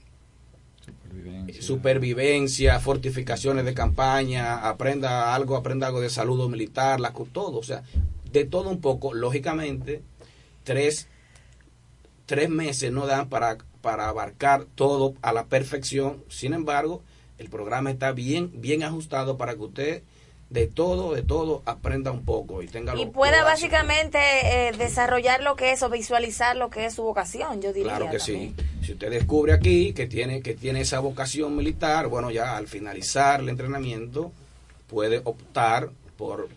[1.59, 6.99] supervivencia, fortificaciones de campaña, aprenda algo, aprenda algo de salud militar,
[7.31, 7.83] todo, o sea,
[8.31, 10.01] de todo un poco, lógicamente,
[10.63, 11.07] tres,
[12.25, 17.01] tres meses no dan para, para abarcar todo a la perfección, sin embargo,
[17.37, 20.03] el programa está bien, bien ajustado para que usted
[20.49, 25.43] de todo, de todo aprenda un poco y tenga lo- Y pueda básicamente eh, desarrollar
[25.43, 27.97] lo que es o visualizar lo que es su vocación, yo diría.
[27.97, 28.55] Claro que también.
[28.57, 28.85] sí.
[28.85, 33.41] Si usted descubre aquí que tiene, que tiene esa vocación militar, bueno, ya al finalizar
[33.41, 34.31] el entrenamiento
[34.87, 36.47] puede optar por,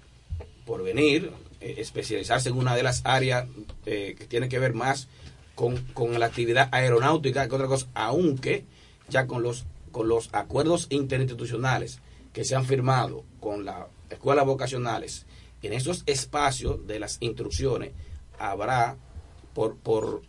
[0.64, 3.46] por venir, eh, especializarse en una de las áreas
[3.86, 5.08] eh, que tiene que ver más
[5.56, 8.64] con, con la actividad aeronáutica que otra cosa, aunque
[9.08, 11.98] ya con los, con los acuerdos interinstitucionales
[12.32, 15.26] que se han firmado con las escuelas vocacionales,
[15.62, 17.90] en esos espacios de las instrucciones
[18.38, 18.96] habrá
[19.54, 20.22] por, por,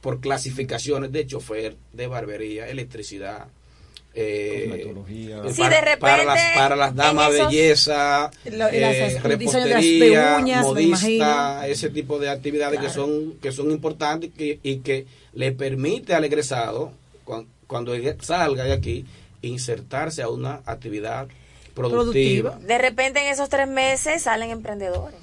[0.00, 3.46] por clasificaciones de chofer, de barbería, electricidad,
[4.14, 4.92] eh,
[5.52, 8.80] Sí, para, de repente, para las, para las damas esos- belleza, Lo- las- eh, de
[9.10, 14.60] las repostería, uñas, modista, ese tipo de actividades que son que son importantes y que,
[14.62, 16.92] y que le permite al egresado
[17.24, 19.04] cuan- cuando, salga de aquí
[19.42, 21.28] insertarse a una actividad
[21.78, 22.58] productiva.
[22.60, 25.18] De repente en esos tres meses salen emprendedores.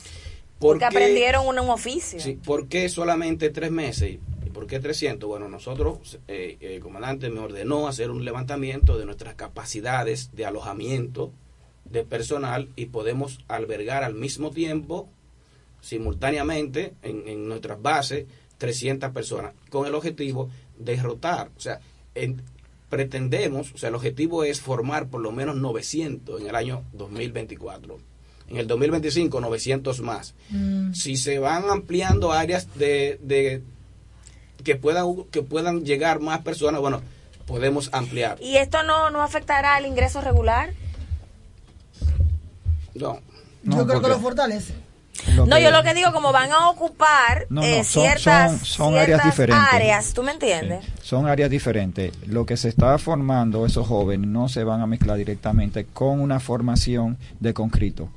[0.60, 0.86] ¿Por Porque qué?
[0.86, 2.20] aprendieron un, un oficio.
[2.20, 4.18] Sí, ¿Por qué solamente tres meses?
[4.46, 5.28] ¿Y por qué 300?
[5.28, 11.34] Bueno, nosotros, eh, el comandante me ordenó hacer un levantamiento de nuestras capacidades de alojamiento
[11.84, 15.10] de personal y podemos albergar al mismo tiempo,
[15.82, 18.26] simultáneamente, en, en nuestras bases,
[18.58, 21.50] 300 personas, con el objetivo de rotar.
[21.56, 21.80] O sea,
[22.15, 22.41] en-
[22.95, 27.97] pretendemos, o sea, el objetivo es formar por lo menos 900 en el año 2024.
[28.47, 30.34] En el 2025, 900 más
[30.93, 33.63] si se van ampliando áreas de, de
[34.63, 37.01] que puedan que puedan llegar más personas bueno
[37.47, 40.73] podemos ampliar ¿Y esto no, no afectará al ingreso regular?
[42.93, 43.19] no
[43.63, 44.85] Yo creo que lo fortalece.
[45.36, 48.93] No, yo lo que digo, como van a ocupar No, no, eh, ciertas, son- son
[48.93, 49.74] áreas ciertas diferentes.
[49.74, 50.86] áreas, ¿tú me entiendes?
[51.02, 52.12] son áreas diferentes.
[52.28, 56.39] Lo que se está formando esos jóvenes no se van a mezclar directamente con una
[56.39, 58.10] formación de concreto.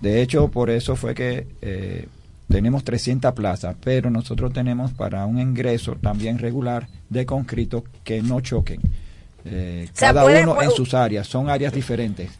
[0.00, 2.08] De hecho, por eso fue que eh,
[2.48, 8.40] tenemos 300 plazas, pero nosotros tenemos para un ingreso también regular de concreto que no
[8.40, 8.80] choquen.
[9.44, 12.30] Eh, sea, cada puede- uno en sus áreas, son áreas diferentes.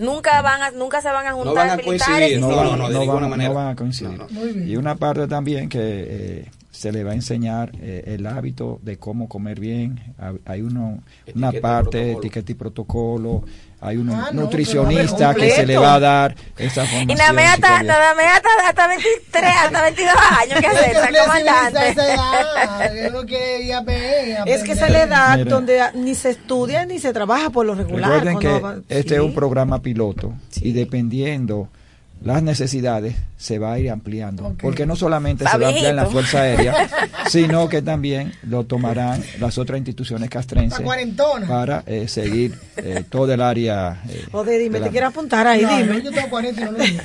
[0.00, 2.70] Nunca van a, nunca se van a juntar van a militares coincidir, y no, civiles.
[2.70, 3.48] no, no, de ninguna van, manera.
[3.50, 4.18] no van a coincidir.
[4.18, 4.66] No.
[4.66, 8.96] Y una parte también que eh, se le va a enseñar eh, el hábito de
[8.98, 10.00] cómo comer bien.
[10.18, 11.02] Ha- Hay uno,
[11.34, 13.44] una Etiqueta parte, etiqueta y protocolo.
[13.82, 17.16] Hay un Ah, nutricionista que se le va a dar esa Y formación.
[17.18, 21.94] nada más hasta, más hasta, hasta 23, hasta 22 años que flexibilizar esa comandante.
[24.46, 25.50] Es que esa es la edad Mira.
[25.50, 28.22] donde ni se estudia ni se trabaja por lo regular.
[28.24, 31.68] Recuerden que este es un programa piloto y dependiendo
[32.22, 34.54] las necesidades se va a ir ampliando.
[34.60, 36.06] Porque no solamente se va a ampliar en la.
[36.06, 36.88] Fuerza Aérea,
[37.30, 41.46] sino que también lo tomarán las otras instituciones castrenses La cuarentona.
[41.46, 44.02] para eh, seguir eh, todo el área.
[44.08, 45.86] eh, Joder, dime, de la- te quiero apuntar ahí, No, dime.
[45.94, 47.00] no, yo tengo 40 y no lo digo.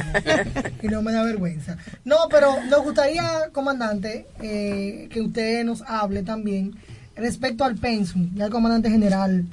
[0.82, 1.78] y no me da vergüenza.
[2.04, 6.76] No, pero nos gustaría, comandante, eh, que usted nos hable también
[7.16, 8.32] respecto al pensum.
[8.36, 9.46] Ya el comandante general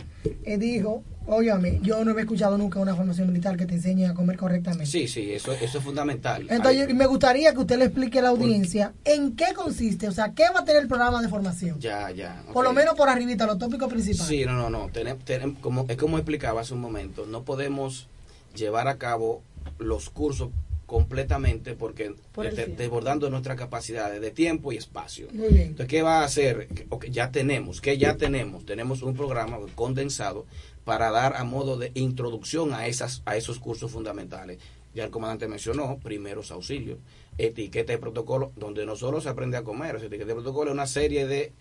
[0.45, 4.14] eh, dijo, óyame, yo no había escuchado nunca una formación militar que te enseñe a
[4.14, 4.87] comer correctamente.
[4.87, 8.23] sí sí eso eso es fundamental Entonces, Hay- me gustaría que usted le explique a
[8.23, 11.79] la audiencia en qué consiste, o sea, qué va a tener el programa de formación.
[11.81, 14.27] ya ya Por lo menos por arribita, los tópicos principales.
[14.29, 14.89] Sí, no, no, no.
[14.91, 18.09] Tenem- tenem- como, es como explicaba hace un momento, no podemos
[18.55, 19.43] llevar a cabo
[19.79, 20.51] los cursos
[20.87, 22.77] completamente porque Por de- tiempo.
[22.77, 25.27] desbordando nuestras capacidades de tiempo y espacio.
[25.33, 25.62] Muy bien.
[25.68, 26.68] Entonces, ¿qué va a hacer?
[26.68, 28.66] Que- ok, ya tenemos, que ya tenemos?
[28.66, 30.45] Tenemos un programa condensado
[30.85, 34.59] para dar a modo de introducción a, esas, a esos cursos fundamentales.
[34.95, 36.99] Ya el comandante mencionó, primeros auxilios,
[37.39, 40.87] etiqueta y protocolo, donde no solo se aprende a comer, etiqueta y protocolo es una
[40.87, 41.53] serie de...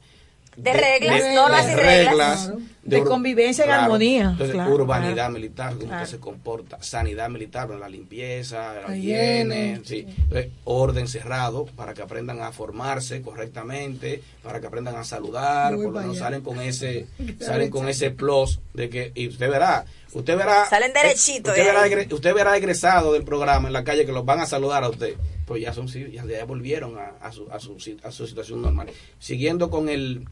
[0.58, 2.46] De reglas, normas y reglas.
[2.48, 2.60] Claro.
[2.84, 5.34] De convivencia en armonía, Entonces, claro, urbanidad claro.
[5.34, 6.04] militar, cómo Claro.
[6.04, 10.06] usted se comporta, sanidad militar, la limpieza, la higiene, sí.
[10.08, 15.86] Entonces, orden cerrado para que aprendan a formarse correctamente, para que aprendan a saludar, voy
[15.86, 17.06] porque no salen con ese,
[17.40, 21.72] salen con ese plus de que, y usted verá, usted verá, Salen derechito usted de
[21.72, 24.84] verá, egre- usted verá egresado del programa en la calle que los van a saludar
[24.84, 25.14] a usted,
[25.46, 28.26] pues ya son, sí, ya, ya volvieron a, a su, a su, si- a su
[28.26, 28.88] situación normal.
[29.20, 30.26] Siguiendo con el,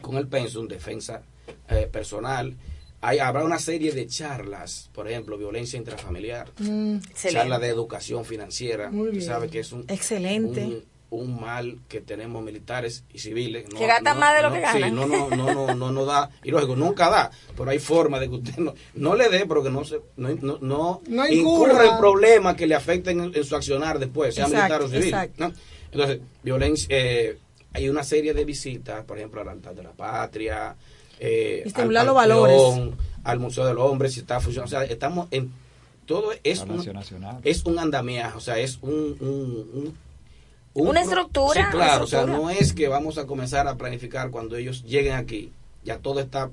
[0.00, 1.22] con el pensum, defensa
[1.68, 2.56] eh, personal,
[3.00, 8.90] hay, habrá una serie de charlas, por ejemplo, violencia intrafamiliar, Mm, charla de educación financiera,
[9.12, 10.62] que sabe que es un, Excelente.
[10.64, 13.66] un, un mal que tenemos militares y civiles.
[13.72, 14.88] No- Que gastan no- más de lo que ganan.
[14.90, 18.20] Sí, no, no, no, no, no, no da, y lógico, nunca da, pero hay forma
[18.20, 20.28] de que usted no, no le dé, pero que no se, no,
[20.60, 24.78] no, no, incurra en problemas que le afecten en, en su accionar después, sea Exacto,
[24.78, 25.52] militar o civil.
[25.90, 27.38] Entonces, violencia, eh,
[27.74, 30.76] hay una serie de visitas, por ejemplo, al altar de la patria,
[31.20, 32.92] eh, Estimular al los valores.
[33.24, 35.52] al Museo del Hombre, si está funcionando, o sea, estamos en
[36.06, 37.40] todo es un, Nacional.
[37.44, 39.70] es un andamiaje, o sea, es un, un-
[40.74, 44.30] un- Una estructura, Sí, claro, o sea, no es que vamos a comenzar a planificar
[44.30, 45.52] cuando ellos lleguen aquí,
[45.84, 46.50] ya todo está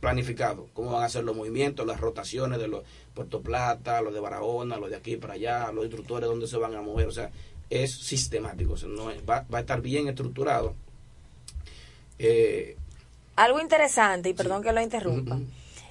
[0.00, 2.82] planificado, cómo van a ser los movimientos, las rotaciones de los
[3.14, 6.74] Puerto Plata, los de Barahona, los de aquí para allá, los instructores dónde se van
[6.74, 7.30] a mover, o sea,
[7.70, 10.74] es sistemático, o sea, no es- va, va a estar bien estructurado.
[12.18, 12.76] Eh,
[13.36, 15.38] Algo interesante, y perdón que lo interrumpa,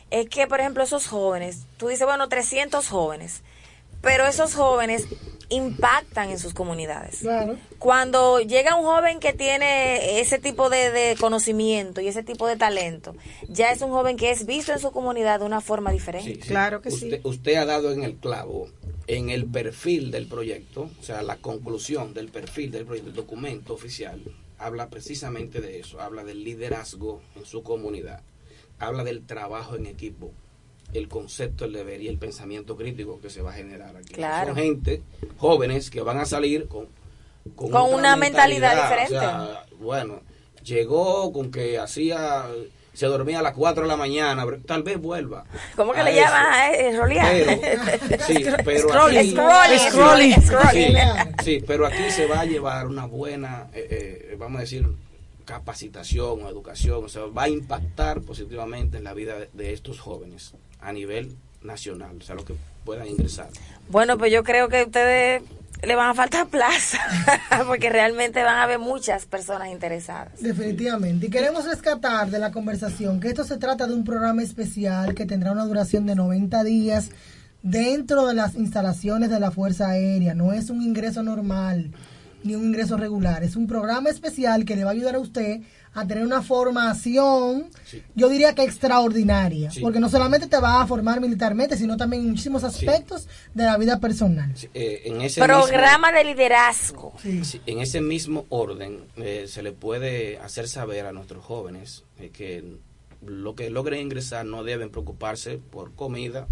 [0.09, 3.41] es que, por ejemplo, esos jóvenes, tú dices, bueno, 300 jóvenes,
[4.01, 5.05] pero esos jóvenes
[5.49, 7.19] impactan en sus comunidades.
[7.19, 7.55] Claro.
[7.77, 12.55] Cuando llega un joven que tiene ese tipo de, de conocimiento y ese tipo de
[12.55, 13.15] talento,
[13.47, 16.33] ya es un joven que es visto en su comunidad de una forma diferente.
[16.33, 16.47] Sí, sí.
[16.49, 17.21] Claro que usted, sí.
[17.23, 18.69] Usted ha dado en el clavo
[19.07, 23.73] en el perfil del proyecto, o sea, la conclusión del perfil del proyecto, el documento
[23.73, 24.21] oficial,
[24.57, 28.21] habla precisamente de eso, habla del liderazgo en su comunidad,
[28.79, 30.31] habla del trabajo en equipo,
[30.93, 34.13] el concepto, el deber y el pensamiento crítico que se va a generar aquí.
[34.13, 34.53] Claro.
[34.53, 35.01] Son gente,
[35.37, 36.87] jóvenes, que van a salir con,
[37.55, 39.19] Con una mentalidad o diferente.
[39.19, 40.21] sea, bueno,
[40.63, 42.47] llegó con que hacía,
[42.95, 45.45] se dormía a las 4 de la mañana, tal vez vuelva.
[45.75, 46.21] ¿Cómo que le eso.
[46.21, 46.73] llaman?
[46.73, 47.31] Eh, rolear.
[48.09, 49.19] Pero, sí, pero Scrolling.
[49.19, 49.79] aquí, Scrolling.
[49.79, 50.41] Sí, Scrolling.
[50.41, 50.97] Scrolling.
[51.43, 54.87] Sí, pero aquí se va a llevar una buena, eh, eh, vamos a decir,
[55.45, 59.99] capacitación o educación, o sea, va a impactar positivamente en la vida de, de estos
[59.99, 63.49] jóvenes a nivel nacional, o sea, los que puedan ingresar.
[63.89, 65.41] Bueno, pues yo creo que ustedes
[65.85, 66.99] le van a faltar plaza,
[67.67, 70.41] porque realmente van a haber muchas personas interesadas.
[70.41, 71.27] Definitivamente.
[71.27, 75.25] Y queremos rescatar de la conversación que esto se trata de un programa especial que
[75.25, 77.11] tendrá una duración de 90 días
[77.61, 80.35] dentro de las instalaciones de la Fuerza Aérea.
[80.35, 81.91] No es un ingreso normal
[82.45, 83.43] ni un ingreso regular.
[83.43, 85.61] Es un programa especial que le va a ayudar a usted
[85.93, 88.03] a tener una formación, Sí.
[88.15, 89.79] yo diría que extraordinaria, Sí.
[89.79, 93.77] porque no solamente te va a formar militarmente, sino también en muchísimos aspectos de la
[93.77, 94.51] vida personal.
[94.55, 97.13] Sí, eh, en ese Programa de liderazgo.
[97.21, 97.43] Sí.
[97.45, 102.29] Sí, en ese mismo orden eh, se le puede hacer saber a nuestros jóvenes eh,
[102.29, 102.63] que
[103.25, 106.47] lo que logren ingresar no deben preocuparse por comida,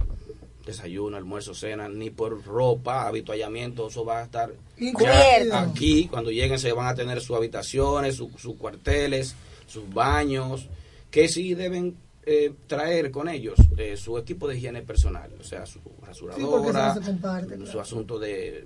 [0.65, 6.57] desayuno, almuerzo, cena, ni por ropa, habituallamiento, eso va a estar ya aquí, cuando lleguen
[6.59, 9.35] se van a tener sus habitaciones, su- sus cuarteles,
[9.67, 10.67] sus baños,
[11.11, 11.95] que sí deben
[12.25, 17.01] eh, traer con ellos eh, su equipo de higiene personal, o sea, su rasuradora, se
[17.01, 17.81] comparte, su claro.
[17.81, 18.65] asunto de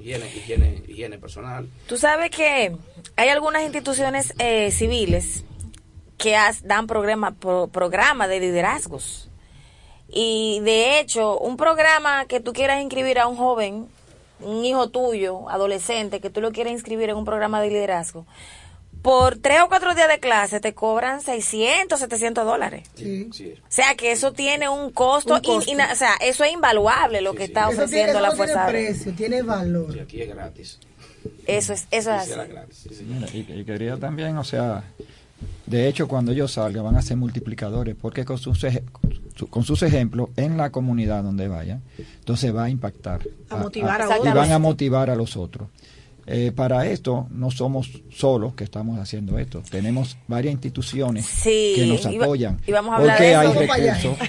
[0.00, 1.66] higiene, higiene, higiene personal.
[1.86, 2.76] Tú sabes que
[3.16, 5.44] hay algunas instituciones eh, civiles
[6.18, 9.27] que has- dan programa, pro- programa de liderazgos.
[10.08, 13.86] Y de hecho, un programa que tú quieras inscribir a un joven,
[14.40, 18.24] un hijo tuyo, adolescente, que tú lo quieras inscribir en un programa de liderazgo,
[19.02, 22.88] por tres o cuatro días de clase te cobran 600, 700 dólares.
[22.96, 23.28] Sí.
[23.32, 23.54] Sí.
[23.60, 25.70] O sea que eso tiene un costo, Un costo.
[25.70, 27.50] in- ina- o sea, eso es invaluable lo Sí, que sí.
[27.52, 29.92] está Eso tiene, ofreciendo eso la Fuerza tiene precio, tiene valor.
[29.92, 30.78] Sí, aquí es gratis.
[31.46, 32.32] Eso es, eso es Sí, así.
[32.32, 32.78] era gratis.
[32.88, 33.04] sí, sí.
[33.06, 34.82] Mira, y, y quería también, o sea,
[35.66, 38.66] de hecho, cuando ellos salgan van a ser multiplicadores, porque con sus,
[39.50, 41.82] con sus ejemplos en la comunidad donde vayan,
[42.18, 43.20] entonces va a impactar.
[43.50, 44.34] A motivar a Y otros.
[44.34, 45.68] van a motivar a los otros.
[46.30, 49.62] Eh, para esto no somos solos que estamos haciendo esto.
[49.70, 52.60] Tenemos varias instituciones Sí, que nos apoyan.
[52.66, 53.54] íbamos a hablar porque de hay eso.
[53.60, 53.94] Vamos allá.
[53.94, 54.28] recursos.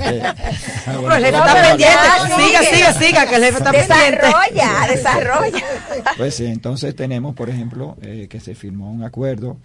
[0.00, 1.94] Eh, ah, bueno, el jefe vamos está pendiente.
[1.96, 2.40] hablar.
[2.40, 3.94] Siga, siga, siga, que el jefe está pendiente.
[4.16, 5.64] Desarrolla, desarrolla.
[6.16, 9.56] Pues sí, entonces tenemos, por ejemplo, eh, que se firmó un acuerdo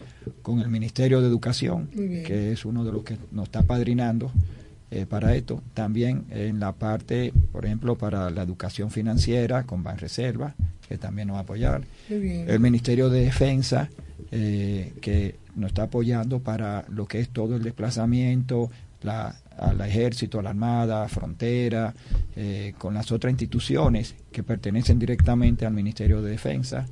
[0.42, 4.32] con el Ministerio de Educación, que es uno de los que nos está padrinando
[4.92, 5.62] eh, para esto.
[5.74, 10.56] También en la parte, por ejemplo, para la educación financiera con Banreserva,
[10.88, 11.82] que también nos va a apoyar.
[12.50, 13.90] El Ministerio de Defensa,
[14.32, 18.70] eh, que nos está apoyando para lo que es todo el desplazamiento,
[19.02, 21.94] la, al ejército, a la armada, frontera,
[22.36, 26.86] eh, con las otras instituciones que pertenecen directamente al Ministerio de Defensa.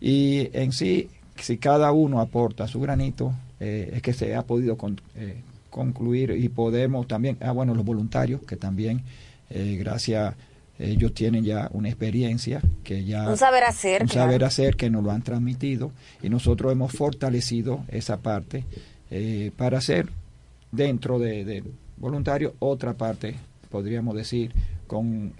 [0.00, 4.76] Y en sí, si cada uno aporta su granito, eh, es que se ha podido
[4.76, 5.42] con- eh,
[5.74, 9.02] concluir y podemos también, ah bueno, los voluntarios, que también,
[9.50, 10.36] eh, gracias,
[10.78, 13.28] ellos tienen ya una experiencia que ya...
[13.28, 14.28] Un saber hacer, Un claro.
[14.28, 15.90] saber hacer que nos lo han transmitido
[16.22, 18.64] y nosotros hemos fortalecido esa parte
[19.10, 20.08] eh, para hacer
[20.70, 21.64] dentro de, de
[21.96, 23.34] voluntario otra parte,
[23.68, 24.52] podríamos decir,
[24.86, 25.32] con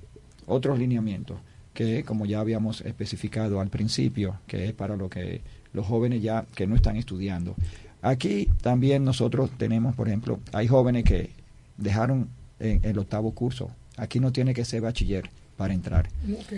[0.47, 1.39] otros lineamientos
[1.75, 6.45] que como ya habíamos especificado al principio, que es para lo que los jóvenes ya
[6.55, 7.55] que no están estudiando.
[8.05, 11.31] Aquí también nosotros tenemos, por ejemplo, hay jóvenes que
[11.79, 12.29] dejaron
[12.61, 13.71] en el octavo curso.
[13.97, 16.09] Aquí no tiene que ser bachiller para entrar.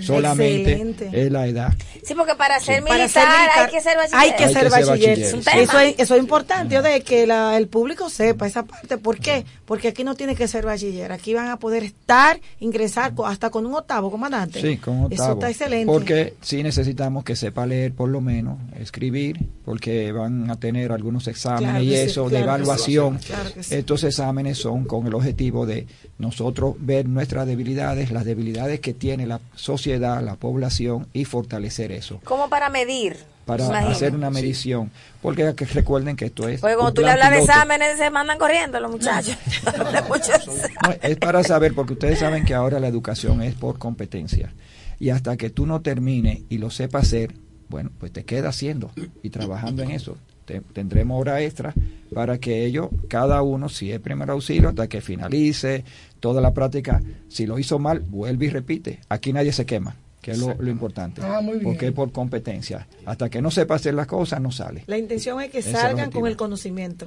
[0.00, 1.10] Solamente Excelente.
[1.26, 1.74] es la edad.
[2.02, 4.20] Sí, porque para ser, militar, ser militar hay que ser bachiller.
[4.20, 5.10] Hay que Hay ser que ser bachiller.
[5.18, 5.58] bachiller, sí.
[5.60, 8.98] Eso, es, eso es importante, de que la- el público sepa esa parte.
[8.98, 9.44] ¿Por qué?
[9.64, 11.12] Porque aquí no tiene que ser bachiller.
[11.12, 14.60] Aquí van a poder estar, ingresar hasta con un octavo, comandante.
[14.60, 15.12] Sí, con octavo.
[15.22, 15.86] Eso está excelente.
[15.86, 21.26] Porque sí necesitamos que sepa leer por lo menos, escribir, porque van a tener algunos
[21.28, 23.18] exámenes Claro y sí, eso claro de evaluación.
[23.18, 23.74] Claro que sí.
[23.74, 25.86] Estos exámenes son con el objetivo de
[26.18, 32.20] nosotros ver nuestras debilidades, las debilidades que tiene la sociedad, la población y fortalecer eso
[32.24, 33.16] Como para medir.
[33.44, 34.90] para hacer una medición.
[35.22, 38.38] Porque que recuerden que esto es Porque cuando tú le hablas de exámenes, se mandan
[38.38, 39.36] corriendo los muchachos.
[40.84, 44.52] No, es para saber, porque ustedes saben que ahora la educación es por competencia.
[44.98, 47.34] Y hasta que tú no termines y lo sepas hacer,
[47.68, 48.90] bueno, pues te queda haciendo
[49.22, 50.16] y trabajando en eso.
[50.46, 51.74] Te- tendremos hora extra
[52.14, 55.84] para que ellos, cada uno, si es primer auxilio, hasta que finalice
[56.20, 57.02] toda la práctica.
[57.28, 59.00] Si lo hizo mal, vuelve y repite.
[59.08, 61.22] Aquí nadie se quema, que es lo, lo importante.
[61.24, 61.64] Ah, muy bien.
[61.64, 62.86] Porque es por competencia.
[63.04, 64.84] Hasta que no sepa hacer las cosas, no sale.
[64.86, 67.06] La intención es que Ese es el salgan con el conocimiento.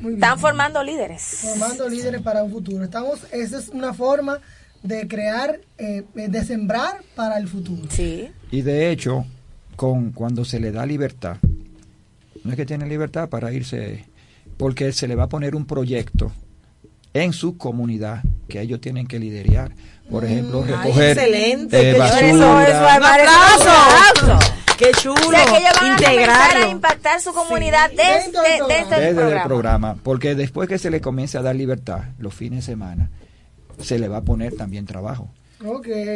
[0.00, 0.14] Muy bien.
[0.14, 1.22] Están formando líderes.
[1.22, 2.84] formando líderes para un futuro.
[2.84, 4.40] Estamos, esa es una forma
[4.82, 7.82] de crear, eh, de sembrar para el futuro.
[7.88, 8.28] Sí.
[8.50, 9.24] Y de hecho,
[9.76, 11.38] con cuando se le da libertad,
[12.44, 14.04] no es que tiene libertad para irse,
[14.56, 16.32] porque se le va a poner un proyecto
[17.14, 19.72] en su comunidad que ellos tienen que liderar.
[20.10, 22.68] Por ejemplo, Ay, recoger excelente, eh, basura.
[23.56, 24.38] Eso, eso.
[24.78, 25.14] ¡Qué chulo!
[25.28, 26.70] O sea, que ellos van a comenzar a Integrarlo.
[26.70, 28.32] impactar su comunidad Sí, desde,
[28.68, 29.96] desde el desde el programa.
[30.02, 33.10] porque después que se le comience a dar libertad los fines de semana,
[33.80, 35.30] se le va a poner también trabajo.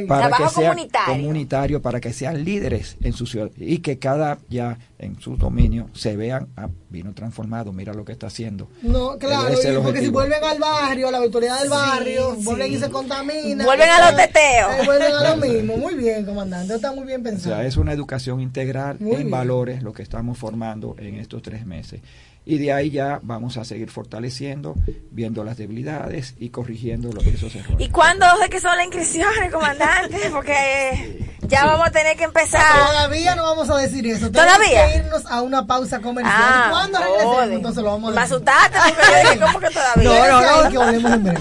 [0.09, 1.13] Para Trabajo que sean comunitario.
[1.15, 5.91] comunitario, para que sean líderes en su ciudad y que cada ya en su dominio
[5.93, 8.69] se vean, ah, vino transformado, mira lo que está haciendo.
[8.83, 12.45] No, claro, es porque si vuelven al barrio, a la autoridad del barrio, sí.
[12.45, 13.67] vuelven y se contaminan.
[13.67, 14.73] Vuelven a los teteos.
[14.81, 15.77] Eh, vuelven a lo mismo.
[15.77, 16.75] Muy bien, comandante.
[16.75, 17.57] Está muy bien O pensado.
[17.57, 19.31] sea, es una educación integral Muy en bien.
[19.31, 22.01] valores lo que estamos formando en estos tres meses.
[22.49, 24.77] Y de ahí ya vamos a seguir fortaleciendo,
[25.11, 27.85] viendo las debilidades y corrigiendo los, esos errores.
[27.85, 30.17] ¿Y cuándo es que son las inscripciones, comandante?
[30.31, 32.63] Porque ya vamos a tener que empezar.
[32.87, 34.31] Todavía no vamos a decir eso.
[34.31, 34.87] Tenemos ¿Todavía?
[34.89, 36.35] que irnos a una pausa comercial.
[36.37, 38.35] Ah, Cuando regresemos, entonces lo vamos a Me decir.
[38.35, 40.27] asustaste porque yo dije, ¿cómo que todavía?
[40.29, 40.71] No, no, no.
[40.71, 41.41] que volvemos en breve.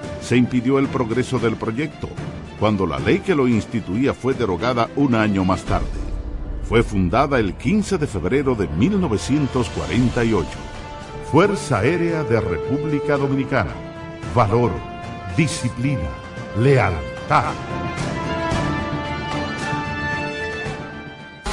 [0.21, 2.07] se impidió el progreso del proyecto,
[2.59, 5.87] cuando la ley que lo instituía fue derogada un año más tarde.
[6.63, 10.47] Fue fundada el 15 de febrero de 1948.
[11.31, 13.73] Fuerza Aérea de República Dominicana.
[14.35, 14.71] Valor,
[15.35, 16.09] disciplina,
[16.59, 17.53] lealtad.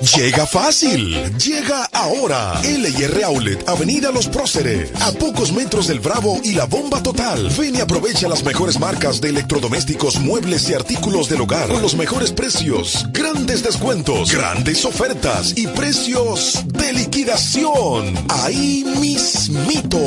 [0.00, 2.60] Llega fácil, llega ahora.
[2.62, 7.50] LIR Outlet, Avenida Los Próceres, a pocos metros del Bravo y la bomba total.
[7.58, 11.96] Ven y aprovecha las mejores marcas de electrodomésticos, muebles y artículos del hogar con los
[11.96, 18.14] mejores precios, grandes descuentos, grandes ofertas y precios de liquidación.
[18.28, 19.98] Ahí mismito,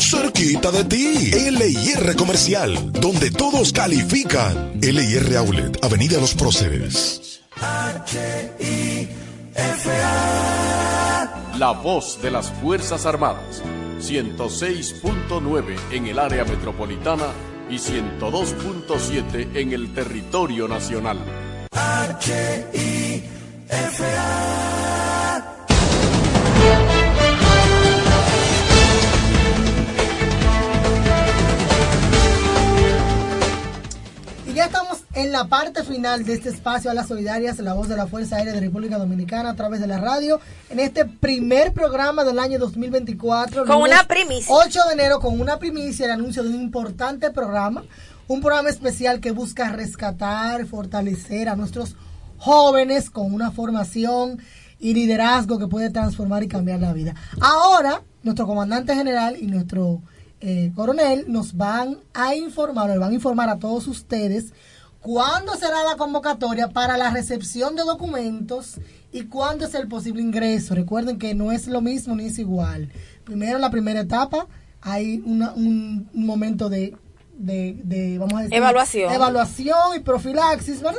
[0.00, 1.30] cerquita de ti.
[1.30, 4.72] LIR Comercial, donde todos califican.
[4.80, 7.40] LIR Outlet, Avenida Los Próceres.
[11.58, 13.62] La voz de las Fuerzas Armadas.
[14.00, 17.26] 106.9 en el área metropolitana
[17.68, 21.18] y 102.7 en el territorio nacional.
[35.18, 38.36] En la parte final de este espacio a las solidarias, la voz de la Fuerza
[38.36, 40.38] Aérea de República Dominicana a través de la radio,
[40.70, 43.66] en este primer programa del año 2024.
[43.66, 44.54] Con una primicia.
[44.54, 47.82] 8 de enero con una primicia, el anuncio de un importante programa,
[48.28, 51.96] un programa especial que busca rescatar, fortalecer a nuestros
[52.36, 54.40] jóvenes con una formación
[54.78, 57.16] y liderazgo que puede transformar y cambiar la vida.
[57.40, 60.00] Ahora, nuestro comandante general y nuestro
[60.40, 64.52] eh, coronel nos van a informar, nos van a informar a todos ustedes
[65.00, 68.74] cuándo será la convocatoria para la recepción de documentos
[69.12, 70.74] y cuándo es el posible ingreso.
[70.74, 72.90] Recuerden que no es lo mismo ni es igual.
[73.24, 74.46] Primero, en la primera etapa,
[74.80, 76.96] hay una- un, un momento de,
[77.36, 79.12] de, de, vamos a decir, Evaluación.
[79.12, 80.98] evaluación y profilaxis, ¿verdad?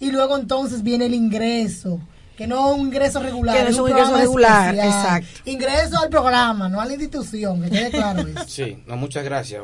[0.00, 2.00] Y luego entonces viene el ingreso.
[2.38, 3.56] Que no un ingreso regular.
[3.56, 4.88] Que no es un ingreso regular, especial.
[5.22, 5.50] exacto.
[5.50, 8.44] Ingreso al programa, no a la institución, que quede claro eso.
[8.46, 9.60] Sí, no, muchas gracias.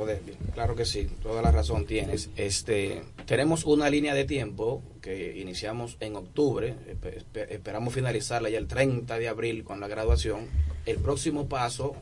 [0.53, 2.31] Claro que sí, toda la razón tienes.
[2.37, 8.59] Este, tenemos una línea de tiempo que iniciamos en octubre, espe- espe- esperamos finalizarla ya
[8.59, 10.49] el 30 de abril con la graduación.
[10.85, 11.95] El próximo paso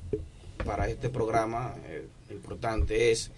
[0.65, 3.31] para este programa eh, importante es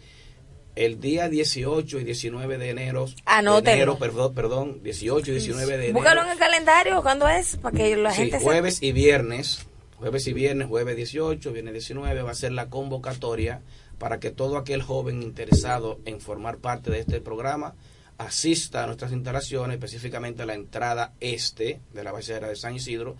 [0.76, 3.06] el día 18 y 19 de enero.
[3.06, 3.72] de Anótenlo.
[3.72, 5.94] enero, perdón, perdón, 18 y 19 de enero.
[5.94, 9.66] Búscalo en el calendario cuando es, para que la Sí, gente jueves y viernes,
[9.98, 13.62] jueves y viernes, jueves 18, viernes 19, va a ser la convocatoria
[13.98, 17.74] para que todo aquel joven interesado en formar parte de este programa
[18.18, 22.74] asista a nuestras instalaciones, específicamente a la entrada este de la base aérea de San
[22.74, 23.16] Isidro,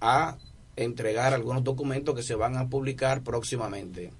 [0.00, 0.36] a
[0.76, 4.10] entregar algunos documentos que se van a publicar próximamente.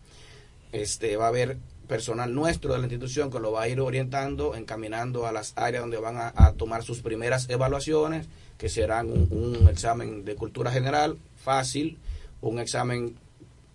[0.72, 1.58] Este va a haber
[1.92, 5.82] personal nuestro de la institución que lo va a ir orientando, encaminando a las áreas
[5.82, 8.26] donde van a, a tomar sus primeras evaluaciones,
[8.56, 11.98] que serán un, un examen de cultura general fácil,
[12.40, 13.14] un examen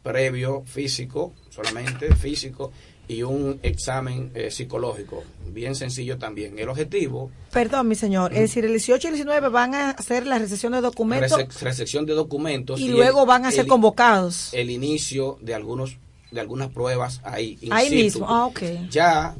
[0.01, 2.72] previo físico, solamente físico,
[3.07, 6.57] y un examen eh, psicológico, bien sencillo también.
[6.59, 8.34] El objetivo, Perdón, mi señor.
[8.34, 11.61] Es decir, el 18 y el 19 van a hacer la recepción de documentos rece-
[11.61, 12.80] recepción de documentos.
[12.80, 14.53] y luego van a ser el- convocados.
[14.53, 15.97] El inicio de algunos
[16.32, 17.57] de algunas pruebas ahí.
[17.61, 17.95] in Ahí situ.
[18.03, 18.25] mismo.
[18.30, 18.61] Ah, ok.
[18.89, 19.36] ya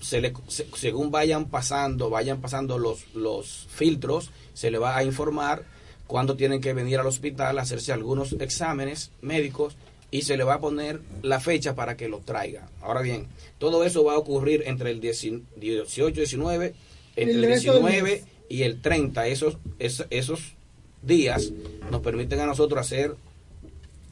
[0.00, 5.02] se le, se- según vayan pasando, vayan pasando los, los filtros, se le va a
[5.04, 5.64] informar
[6.06, 9.76] cuándo tienen que venir al hospital a hacerse algunos exámenes médicos
[10.10, 12.68] y se le va a poner la fecha para que los traiga.
[12.80, 13.26] Ahora bien,
[13.58, 15.26] todo eso va a ocurrir entre el 10
[15.56, 16.74] 18 y 19,
[17.16, 19.26] entre El el resto del 19 y el 30.
[19.26, 20.54] Esos, es- esos
[21.02, 21.52] días
[21.90, 23.16] nos permiten a nosotros hacer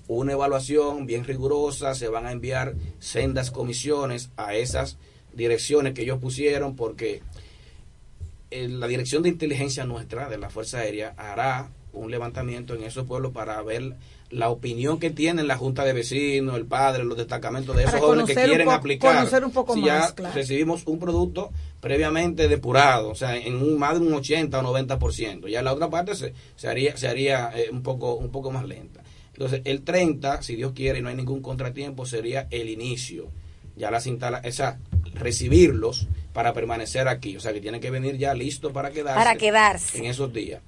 [0.09, 4.99] una evaluación bien rigurosa, se van a enviar sendas comisiones a esas
[5.33, 7.23] direcciones que ellos pusieron porque
[8.51, 13.07] eh, la dirección de inteligencia nuestra de la Fuerza Aérea hará un levantamiento en esos
[13.07, 13.97] pueblos para ver
[14.31, 18.27] la opinión que tienen la junta de vecinos, el padre, los destacamentos de esos jóvenes
[18.27, 19.17] que quieren aplicar.
[19.17, 20.35] conocer un poco si más, ya claro.
[20.35, 21.51] recibimos un producto
[21.81, 25.49] previamente depurado, o sea, en un, más de un 80 o 90%.
[25.49, 28.67] Ya la otra parte se, se haría, se haría eh, un, poco, un poco más
[28.67, 29.03] lenta.
[29.37, 33.29] Entonces, el 30, si Dios quiere y no hay ningún contratiempo, sería el inicio.
[33.77, 34.79] Ya las instala, esa,
[35.13, 37.37] recibirlos para permanecer aquí.
[37.37, 39.19] O sea, que tienen que venir ya listos para quedarse.
[39.19, 39.99] Para quedarse.
[39.99, 40.63] En esos días.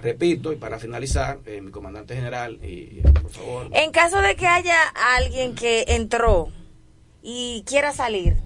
[0.00, 2.66] Repito, y para finalizar, eh, mi comandante general, y,
[2.98, 3.68] y, por favor.
[3.72, 4.76] En caso de que haya
[5.16, 6.48] alguien que entró
[7.22, 8.36] y quiera salir,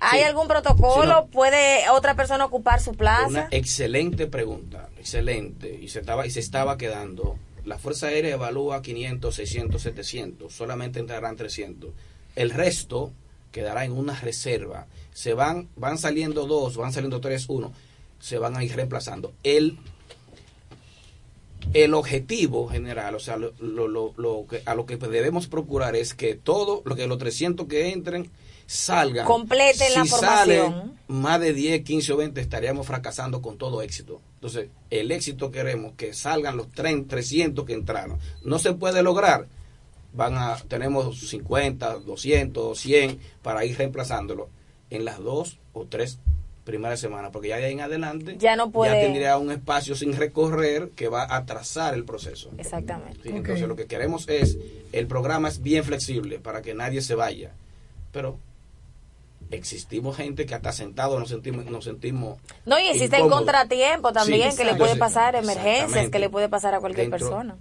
[0.00, 0.24] ¿hay Sí.
[0.24, 1.06] algún protocolo?
[1.06, 1.26] No.
[1.26, 3.26] ¿Puede otra persona ocupar su plaza?
[3.28, 5.78] Una excelente pregunta, excelente.
[5.80, 7.36] Y se estaba, y se estaba quedando.
[7.66, 10.52] La Fuerza Aérea evalúa 500, 600, 700.
[10.52, 11.90] Solamente entrarán 300.
[12.36, 13.12] El resto
[13.52, 14.86] quedará en una reserva.
[15.12, 17.72] Se van, van saliendo dos, van saliendo tres, uno.
[18.20, 19.32] Se van a ir reemplazando.
[19.42, 19.78] El,
[21.74, 26.14] el objetivo general, o sea, lo, lo- lo- que, a lo que debemos procurar es
[26.14, 28.30] que todo, lo que los 300 que entren
[28.66, 29.26] salgan.
[29.26, 30.72] Completen la Si formación.
[30.72, 34.20] salen más de 10, 15 o 20 estaríamos fracasando con todo éxito.
[34.34, 38.18] Entonces, el éxito queremos que salgan los 30, 300 que entraron.
[38.44, 39.46] No se puede lograr.
[40.12, 44.48] Van a tenemos 50, 200, 100 para ir reemplazándolo
[44.90, 46.18] en las dos o tres
[46.64, 49.94] primeras semanas, porque ya de ahí en adelante Ya no puede- ya tendría un espacio
[49.94, 52.50] sin recorrer que va a atrasar el proceso.
[52.58, 53.20] Exactamente.
[53.22, 54.58] Sí, Entonces, lo que queremos es
[54.92, 57.52] el programa es bien flexible para que nadie se vaya,
[58.10, 58.38] pero
[59.50, 64.58] existimos gente que hasta sentado nos sentimos nos sentimos No, y existen contratiempos también Sí,
[64.58, 67.56] que le puede pasar, emergencias que le puede pasar a cualquier Dentro- persona.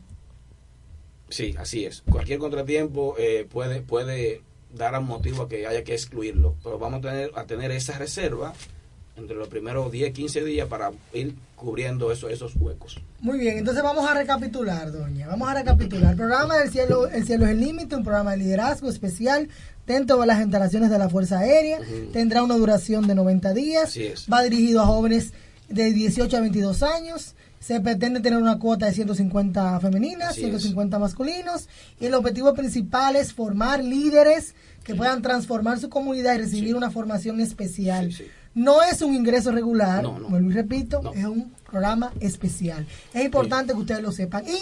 [1.29, 2.03] Sí, así es.
[2.09, 4.41] Cualquier contratiempo eh, puede puede
[4.73, 7.97] dar un motivo a que haya que excluirlo, pero vamos a tener a tener esa
[7.97, 8.53] reserva
[9.18, 12.99] entre los primeros 10, 15 días para ir cubriendo eso, esos huecos.
[13.22, 15.28] Muy bien, entonces vamos a recapitular, doña.
[15.28, 16.11] Vamos a recapitular.
[16.11, 19.47] El programa del cielo, El cielo es el límite, un programa de liderazgo especial
[19.88, 21.80] dentro de las instalaciones de la Fuerza Aérea.
[22.11, 23.97] Tendrá una duración de 90 días.
[24.32, 25.34] Va dirigido a jóvenes
[25.70, 27.36] de 18 a 22 años.
[27.59, 30.49] Se pretende tener una cuota de 150 femeninas, Así es.
[30.49, 31.68] 150 masculinos.
[31.99, 34.53] Y el objetivo principal es formar líderes
[34.84, 38.13] que puedan transformar su comunidad y recibir una formación especial.
[38.56, 40.30] No es un ingreso regular, No, no.
[40.30, 42.86] vuelvo y repito, es un programa especial.
[43.13, 44.45] Es importante que ustedes lo sepan.
[44.47, 44.57] Y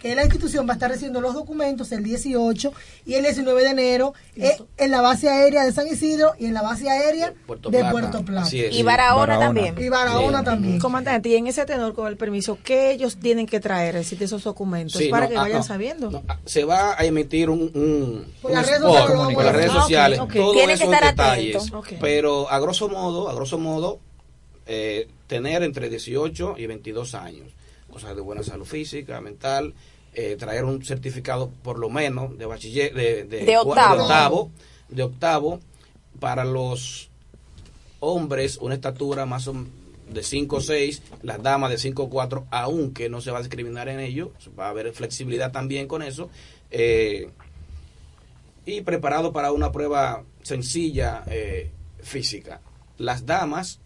[0.00, 2.72] que la institución va a estar recibiendo los documentos el 18
[3.06, 6.54] y el 19 de enero eh, en la base aérea de San Isidro y en
[6.54, 7.92] la base aérea Puerto de Plata.
[7.92, 8.48] Puerto Plata.
[8.52, 8.74] Es.
[8.76, 9.46] Y Barahona, Barahona.
[9.46, 9.74] también.
[9.78, 10.44] Y Barahona Sí.
[10.44, 10.78] también.
[10.80, 14.18] Comandante, y en ese tenor, con el permiso, ¿qué ellos tienen que traer, es decir,
[14.18, 14.98] de esos documentos?
[15.00, 16.10] Sí, para no, que ah, vayan no, sabiendo.
[16.10, 19.34] no, ah, se va a emitir un, un, Por un las redes spot sociales, vamos
[19.34, 20.32] por a las Ah, ok, sociales, ok.
[20.34, 21.72] todos Tiene que estar detalles.
[22.00, 23.98] Pero a grosso modo, a grosso modo,
[24.66, 27.52] eh, tener entre 18 y 22 años,
[27.90, 29.74] cosas de buena salud física, mental,
[30.14, 33.94] eh, traer un certificado por lo menos de bachiller, de, de- De octavo.
[33.96, 34.50] de octavo,
[34.88, 35.60] de octavo,
[36.20, 37.10] para los
[38.00, 39.54] hombres una estatura más o
[40.10, 43.42] de 5 o 6, las damas de 5 o 4, aunque no se va a
[43.42, 46.30] discriminar en ello, va a haber flexibilidad también con eso.
[46.70, 47.28] eh,
[48.64, 51.70] y preparado para una prueba sencilla eh,
[52.02, 52.60] física.
[52.98, 53.78] Las damas,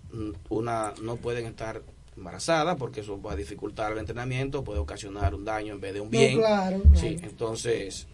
[0.48, 1.82] una no pueden estar
[2.16, 6.00] embarazadas porque eso va a dificultar el entrenamiento, puede ocasionar un daño en vez de
[6.00, 6.38] un No, bien.
[6.38, 8.06] claro, Sí, entonces,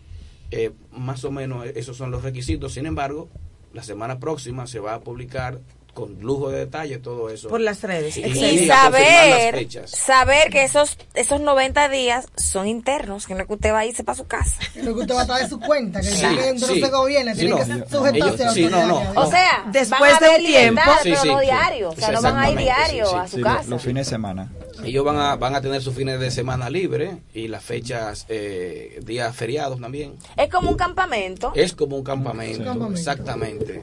[0.51, 2.75] eh, más o menos esos son los requisitos.
[2.75, 3.29] Sin embargo,
[3.73, 5.61] la semana próxima se va a publicar
[5.97, 7.49] con lujo de detalle todo eso.
[7.49, 8.19] Por las redes.
[8.19, 13.73] Y- saber, saber que esos esos 90 días son internos, que no es que usted
[13.73, 14.61] va a irse para su casa.
[14.77, 16.81] Lo que usted va a traer su cuenta, que Sí, ya que dentro sí.
[16.83, 17.59] se gobierna, Sí, tiene no.
[17.59, 19.21] que sujetarse Ellos- a la sí, no, no, no.
[19.23, 21.45] O sea, Después van a de un tiempo- pero no sí.
[21.47, 21.89] diario.
[21.91, 23.17] O sea, no van a ir diario sí, sí.
[23.19, 23.57] a su Sí, casa.
[23.63, 24.53] los, los fines de semana.
[24.85, 29.01] Ellos van a, van a tener sus fines de semana libre y las fechas, eh,
[29.03, 30.17] días feriados también.
[30.37, 31.53] Es como un campamento.
[31.55, 32.99] Es como un campamento, Un campamento.
[32.99, 33.83] exactamente.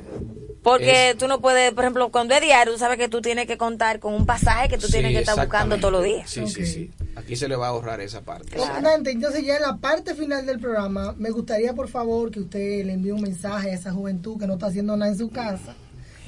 [0.63, 3.47] Porque Es- tú no puedes, por ejemplo, cuando es diario, tú sabes que tú tienes
[3.47, 6.29] que contar con un pasaje que tú tienes que estar buscando todos los días.
[6.29, 6.91] Sí, sí, sí.
[7.15, 8.55] Aquí se le va a ahorrar esa parte.
[8.57, 12.85] Comandante, entonces ya en la parte final del programa, me gustaría por favor que usted
[12.85, 15.75] le envíe un mensaje a esa juventud que no está haciendo nada en su casa,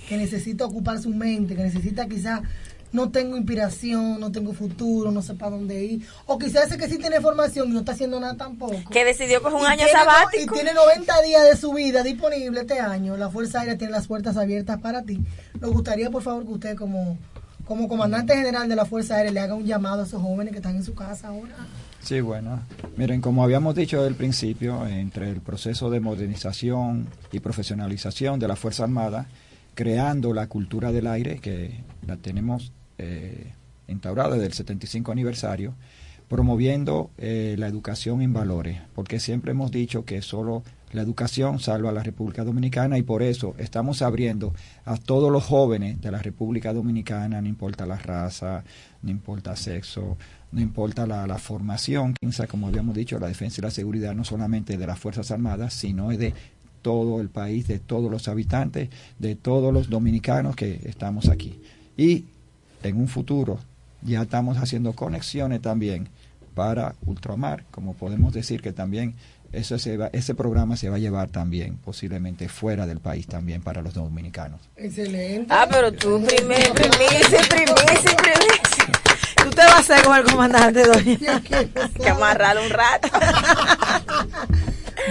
[0.09, 2.41] que necesita ocupar su mente, que necesita quizás
[2.95, 6.87] no tengo inspiración, no tengo futuro, no sé para dónde ir, o quizás ese que
[6.87, 8.89] sí tiene formación y no está haciendo nada tampoco.
[8.89, 10.55] Que decidió coger un Y año tiene sabático.
[10.55, 13.17] Y tiene 90 días de su vida disponible este año.
[13.17, 15.19] La Fuerza Aérea tiene las puertas abiertas para ti.
[15.59, 17.17] Nos gustaría, por favor, que usted como,
[17.65, 20.59] como comandante general de la Fuerza Aérea le haga un llamado a esos jóvenes que
[20.59, 21.55] están en su casa ahora.
[22.01, 22.61] Sí, bueno.
[22.97, 28.55] Miren, como habíamos dicho al principio, entre el proceso de modernización y profesionalización de la
[28.55, 29.27] Fuerza Armada,
[29.73, 33.53] creando la cultura del aire, que la tenemos eh,
[33.87, 35.75] instaurada desde el 75 aniversario,
[36.27, 41.89] promoviendo eh, la educación en valores, porque siempre hemos dicho que solo la educación salva
[41.89, 44.53] a la República Dominicana y por eso estamos abriendo
[44.85, 48.63] a todos los jóvenes de la República Dominicana, no importa la raza,
[49.01, 50.17] no importa sexo,
[50.51, 52.15] no importa la, la formación,
[52.49, 56.09] como habíamos dicho, la defensa y la seguridad no solamente de las Fuerzas Armadas, sino
[56.09, 56.33] de
[56.81, 58.89] todo el país, de todos los habitantes,
[59.19, 61.59] de todos los dominicanos que estamos aquí.
[61.97, 62.25] Y
[62.87, 63.59] en un futuro
[64.01, 66.09] ya estamos haciendo conexiones también
[66.53, 69.15] para ultramar, como podemos decir que también
[69.51, 73.61] eso se va, ese programa se va a llevar también posiblemente fuera del país también
[73.61, 74.61] para los dominicanos.
[74.75, 75.53] Excelente.
[75.53, 78.85] Ah, pero tú primer, primicia, primicia, primicia.
[79.43, 81.41] Tú te vas a hacer con el comandante, doña.
[82.01, 83.09] que amarrarlo un rato.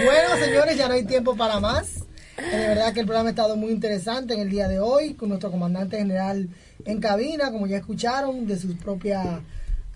[0.03, 2.04] Bueno, señores, ya no hay tiempo para más.
[2.37, 5.13] Eh, De verdad que el programa ha estado muy interesante en el día de hoy,
[5.13, 6.49] con nuestro comandante general
[6.85, 9.25] en cabina, como ya escucharon, de sus propias,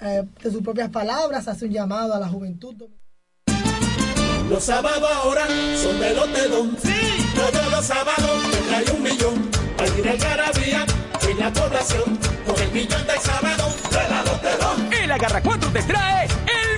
[0.02, 2.76] eh, de sus propias palabras, hace un llamado a la juventud.
[4.50, 6.78] Los sábados ahora son de Lotedón.
[6.82, 6.90] Sí.
[7.36, 9.50] Todos los sábados te trae un millón.
[9.78, 10.86] Al ir algarabía
[11.30, 12.18] en la población.
[12.48, 14.94] Con el millón del sábado de la Lotedón.
[14.94, 16.28] El Agarra 4 te trae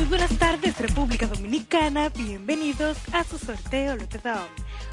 [0.00, 2.08] Muy buenas tardes, República Dominicana.
[2.08, 4.48] Bienvenidos a su sorteo Lotedom.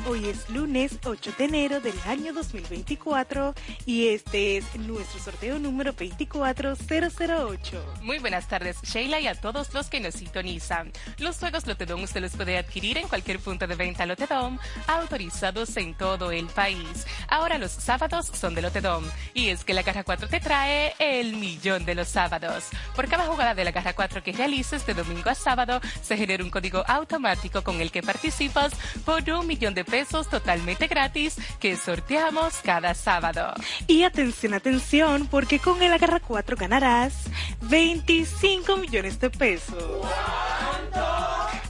[0.09, 3.53] Hoy es lunes 8 de enero del año 2024
[3.85, 7.95] y este es nuestro sorteo número 24008.
[8.03, 10.93] Muy buenas tardes, Sheila, y a todos los que nos sintonizan.
[11.17, 15.93] Los juegos Lotedom usted los puede adquirir en cualquier punto de venta Lotedom, autorizados en
[15.93, 17.05] todo el país.
[17.27, 19.03] Ahora los sábados son de Lotedom,
[19.33, 22.69] y es que la Caja 4 te trae el millón de los sábados.
[22.95, 26.45] Por cada jugada de la Caja 4 que realices de domingo a sábado, se genera
[26.45, 28.71] un código automático con el que participas
[29.03, 33.53] por un millón de pesos totalmente gratis que sorteamos cada sábado.
[33.87, 37.13] Y atención, atención, porque con el Agarra 4 ganarás
[37.61, 40.05] 25 millones de pesos.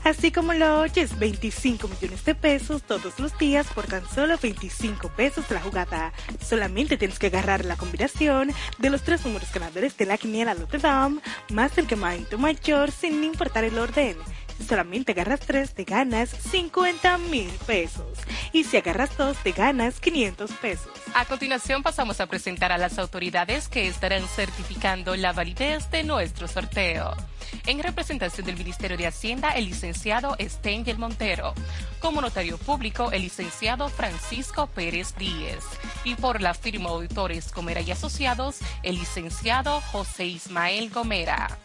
[0.04, 5.08] Así como lo oyes, 25 millones de pesos todos los días por tan solo 25
[5.10, 6.12] pesos la jugada.
[6.40, 10.78] Solamente tienes que agarrar la combinación de los tres números ganadores de la quiniela Notre
[10.78, 11.20] Dame
[11.50, 14.16] más el quemadito mayor sin importar el orden.
[14.66, 18.18] Solamente agarras tres, te ganas 50 mil pesos.
[18.52, 20.92] Y si agarras dos, te ganas 500 pesos.
[21.14, 26.48] A continuación pasamos a presentar a las autoridades que estarán certificando la validez de nuestro
[26.48, 27.14] sorteo.
[27.66, 31.54] En representación del Ministerio de Hacienda, el licenciado Stengel Montero.
[32.00, 35.64] Como notario público, el licenciado Francisco Pérez Díez.
[36.04, 41.58] Y por la firma Auditores Gomera y Asociados, el licenciado José Ismael Gomera.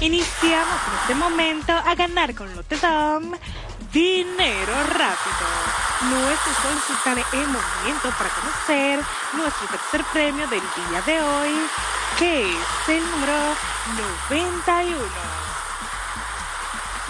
[0.00, 3.32] Iniciamos en este momento a ganar con Lotedom
[3.92, 5.46] dinero rápido.
[6.02, 9.00] Nuestro solicitar el movimiento para conocer
[9.34, 11.50] nuestro tercer premio del día de hoy,
[12.18, 13.56] que es el número
[14.28, 14.98] 91.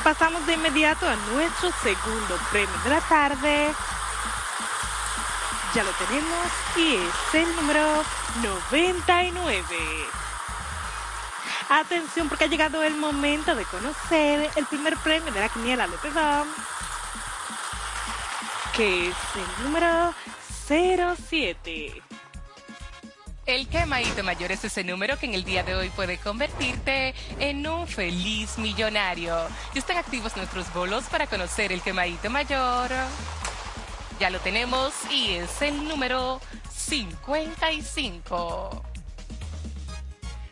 [0.04, 3.74] Pasamos de inmediato a nuestro segundo premio de la tarde.
[5.74, 6.46] Ya lo tenemos
[6.76, 8.02] y es el número
[8.42, 9.64] 99.
[11.68, 16.48] Atención porque ha llegado el momento de conocer el primer premio de la quiniela Lotedom,
[18.76, 20.12] que es el número
[20.66, 22.02] 07.
[23.46, 27.66] El quemadito mayor es ese número que en el día de hoy puede convertirte en
[27.66, 29.36] un feliz millonario.
[29.74, 32.90] Y están activos nuestros bolos para conocer el quemadito mayor.
[34.20, 38.89] Ya lo tenemos y es el número 55.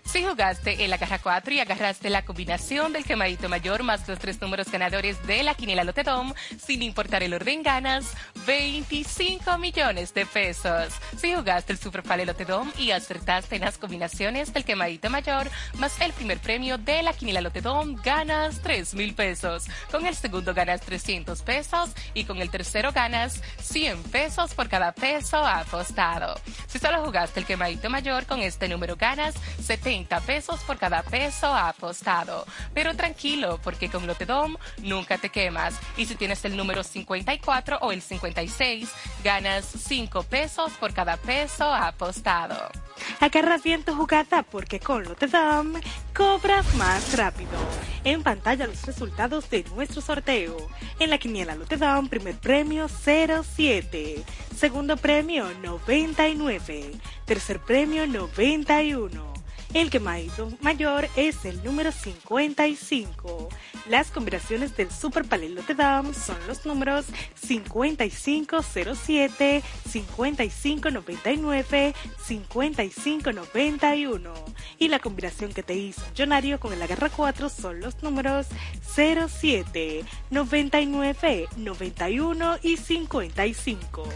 [0.09, 4.19] Si jugaste en la caja 4 y agarraste la combinación del quemadito mayor más los
[4.19, 8.15] tres números ganadores de la quiniela Lotedom, sin importar el orden, ganas
[8.47, 10.95] 25 millones de pesos.
[11.19, 16.15] Si jugaste el Superpale Lotedom y acertaste en las combinaciones del quemadito mayor más el
[16.15, 19.67] primer premio de la quiniela Lotedom, ganas 3 mil pesos.
[19.91, 24.93] Con el segundo ganas 300 pesos y con el tercero ganas 100 pesos por cada
[24.93, 26.41] peso apostado.
[26.67, 31.03] Si solo jugaste el quemadito mayor, con este número ganas 70 30 pesos por cada
[31.03, 32.47] peso apostado.
[32.73, 35.75] Pero tranquilo, porque con Lotedom nunca te quemas.
[35.97, 38.89] Y si tienes el número 54 o el 56,
[39.25, 42.71] ganas 5 pesos por cada peso apostado.
[43.19, 45.75] Agarra bien tu jugada porque con Lotedom
[46.15, 47.59] cobras más rápido.
[48.05, 50.57] En pantalla los resultados de nuestro sorteo.
[51.01, 54.23] En la quiniela Lotedom, primer premio 07.
[54.57, 56.93] Segundo premio 99.
[57.27, 59.38] Tercer premio 91.
[59.75, 63.51] El que mayor es el número 55.
[63.89, 67.05] Las combinaciones del Super Palelo de Dam son los números
[67.35, 74.33] 5507, 5599, 5591.
[74.79, 78.47] Y la combinación que te hizo Millonario con el agarra 4 son los números
[78.95, 84.09] 07, 99, 91 y 55.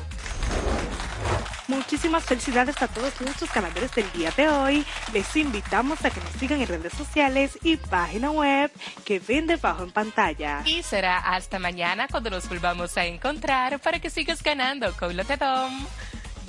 [1.69, 4.85] Muchísimas felicidades a todos nuestros ganadores del día de hoy.
[5.13, 8.71] Les invitamos a que nos sigan en redes sociales y página web
[9.05, 10.63] que ven debajo en pantalla.
[10.67, 15.87] Y será hasta mañana cuando nos volvamos a encontrar para que sigas ganando con Lotedom.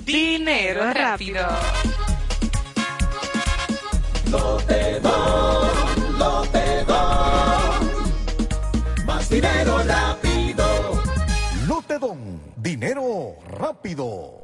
[0.00, 1.46] Dinero rápido.
[4.30, 7.74] Lotedom, Lotedom.
[9.06, 11.02] Más dinero rápido.
[11.66, 14.43] Lotedom, dinero rápido.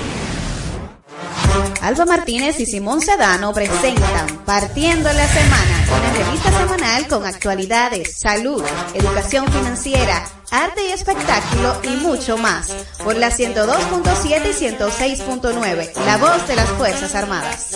[1.81, 8.63] Alba Martínez y Simón Sedano presentan Partiendo la Semana, una revista semanal con actualidades, salud,
[8.93, 12.71] educación financiera, arte y espectáculo y mucho más.
[13.03, 17.75] Por la 102.7 y 106.9, la voz de las Fuerzas Armadas.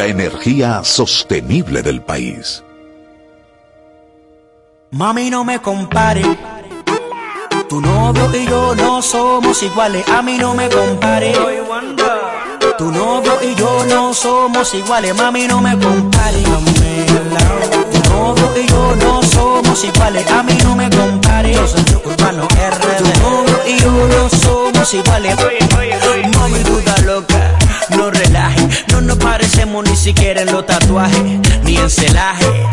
[0.00, 2.64] La energía sostenible del país.
[4.92, 6.22] Mami, no me compare.
[7.68, 10.08] Tu novio y yo no somos iguales.
[10.08, 11.34] A mí no me compare.
[12.78, 15.14] Tu novio y yo no somos iguales.
[15.14, 16.44] Mami, no me compare.
[17.92, 20.26] Tu novio y yo no somos iguales.
[20.30, 21.52] A mí no me compare.
[21.52, 21.92] Yo soy RD.
[21.92, 25.36] Tu novio y yo no somos iguales.
[26.38, 27.58] Mami, duda loca.
[27.96, 28.39] No relaje,
[28.92, 31.22] no nos parecemos ni siquiera en los tatuajes,
[31.64, 32.66] ni en celaje.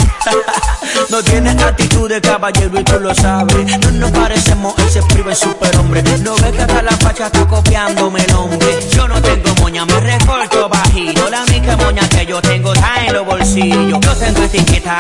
[1.10, 3.80] no tienes actitud de caballero y tú lo sabes.
[3.80, 6.04] No nos parecemos, él se priva el superhombre.
[6.20, 8.80] No ves que hasta la facha está copiándome el nombre.
[8.92, 11.30] Yo no tengo moña, me recorto bajito.
[11.30, 14.00] La única moña que yo tengo está en los bolsillos.
[14.02, 14.98] Yo tengo etiqueta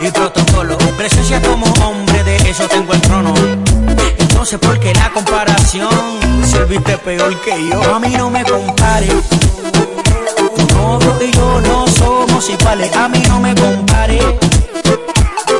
[0.00, 0.78] y protocolo.
[0.96, 3.34] Presencia como hombre, de eso tengo el trono.
[4.18, 5.90] Entonces, ¿por qué la comparación?
[6.44, 7.94] Serviste peor que yo.
[7.94, 9.14] A mí no me compares.
[10.80, 12.96] Tu novio y yo no somos iguales.
[12.96, 14.24] A mí no me compares.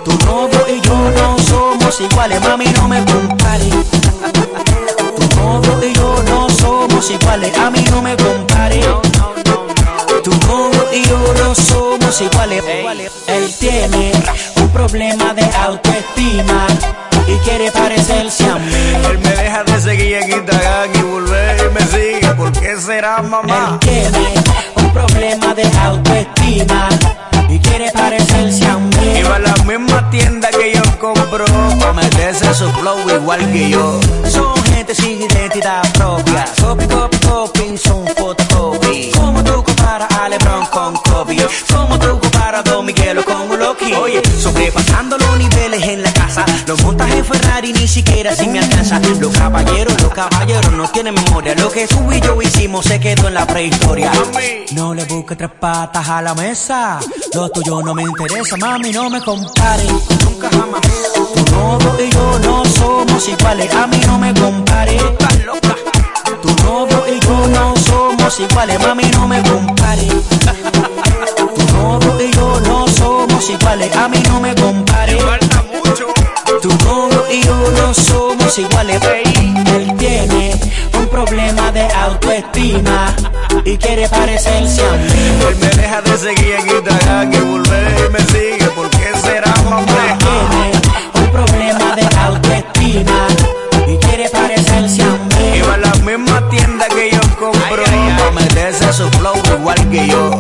[0.05, 2.41] Tu novio y yo no somos iguales.
[2.41, 3.75] Mami, no me compares.
[5.17, 7.59] Tu novio y yo no somos iguales.
[7.59, 8.87] A mí no me compares.
[10.25, 12.65] Tu novio y yo no somos iguales.
[13.27, 14.13] Él tiene
[14.57, 16.67] un problema de autoestima
[17.27, 18.73] y quiere parecerse a mí.
[19.11, 22.35] Él me deja de seguir en Instagram y volver y me sigue.
[22.35, 23.79] ¿Por qué será mamá?
[23.83, 26.89] Él tiene un problema de autoestima
[27.49, 29.23] y quiere parecerse a mí.
[29.29, 31.45] Va a la misma tienda que yo compro
[31.79, 34.01] para meterse su flow igual que yo.
[34.29, 36.45] Son gente sin identidad propia.
[36.61, 39.11] Copy, copy, copy, son photocopy.
[39.13, 41.37] Como tú comparas a LeBron con Kobe.
[41.73, 43.25] Como tú comparas a Don Miguelo
[47.65, 49.01] y ni siquiera si me alcanza.
[49.21, 51.55] Los caballeros, los caballeros no tienen memoria.
[51.55, 54.13] Lo que tú y yo hicimos se quedó en la prehistoria.
[54.73, 57.01] No le busques tres patas a la mesa.
[57.35, 59.91] Lo tuyo no me interesa, mami, no me compares.
[60.25, 60.81] Nunca jamás.
[61.35, 63.75] Tu novio y yo no somos iguales.
[63.75, 65.03] A mí no me compares.
[66.43, 68.81] Tu novio y yo no somos iguales.
[68.81, 70.09] Mami, no me compares.
[71.57, 73.97] Tu novio y yo no somos iguales.
[73.97, 75.60] A mí no me compares.
[79.77, 80.61] Él tiene
[80.99, 83.15] un problema de autoestima
[83.65, 85.47] y quiere parecerse a mí.
[85.49, 88.67] Él me deja de seguir en Instagram que volver y me sigue.
[88.75, 89.87] ¿Por qué será, mamá?
[90.19, 90.73] Tiene
[91.15, 93.27] un problema de autoestima
[93.87, 95.59] y quiere parecerse a mí.
[95.59, 97.20] Iba a la misma tienda que yo
[98.33, 100.31] meterse su flow igual que yo.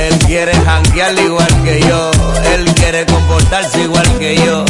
[0.00, 2.10] Él quiere janguear igual que yo.
[2.52, 4.64] Él quiere comportarse igual que yo.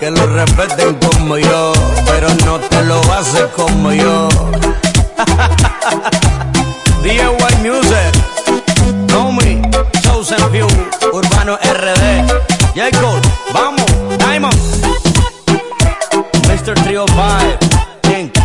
[0.00, 1.72] Que lo respeten como yo.
[2.06, 4.28] Pero no te lo hace como yo.
[7.02, 7.22] DIY
[7.62, 8.12] Music.
[9.06, 9.62] Know me.
[10.02, 10.66] Chosen Few.
[11.12, 12.26] Urbano RD.
[12.74, 13.20] Jacob.
[13.52, 13.86] Vamos.
[14.18, 14.58] Diamond.
[16.48, 16.74] Mr.
[16.82, 18.12] Trio 5.
[18.16, 18.36] Inc.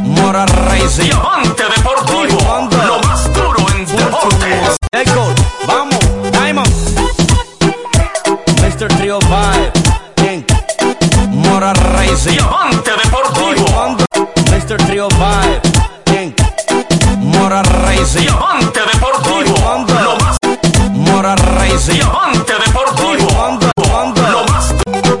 [0.00, 1.12] Mora Racing.
[4.94, 5.34] Echo,
[5.66, 5.98] vamos,
[6.30, 6.70] Diamond.
[8.62, 8.86] Mr.
[8.96, 10.52] Trio Vibe, Inc.
[11.30, 12.36] Mora Racing.
[12.36, 13.96] Diamante Deportivo.
[14.52, 14.76] Mr.
[14.86, 16.40] Trio Vibe, Inc.
[17.18, 18.20] Mora Racing.
[18.20, 19.56] Diamante Deportivo.
[20.00, 20.36] Lo más.
[20.92, 21.94] Mora Racing.
[21.94, 22.43] Diamante.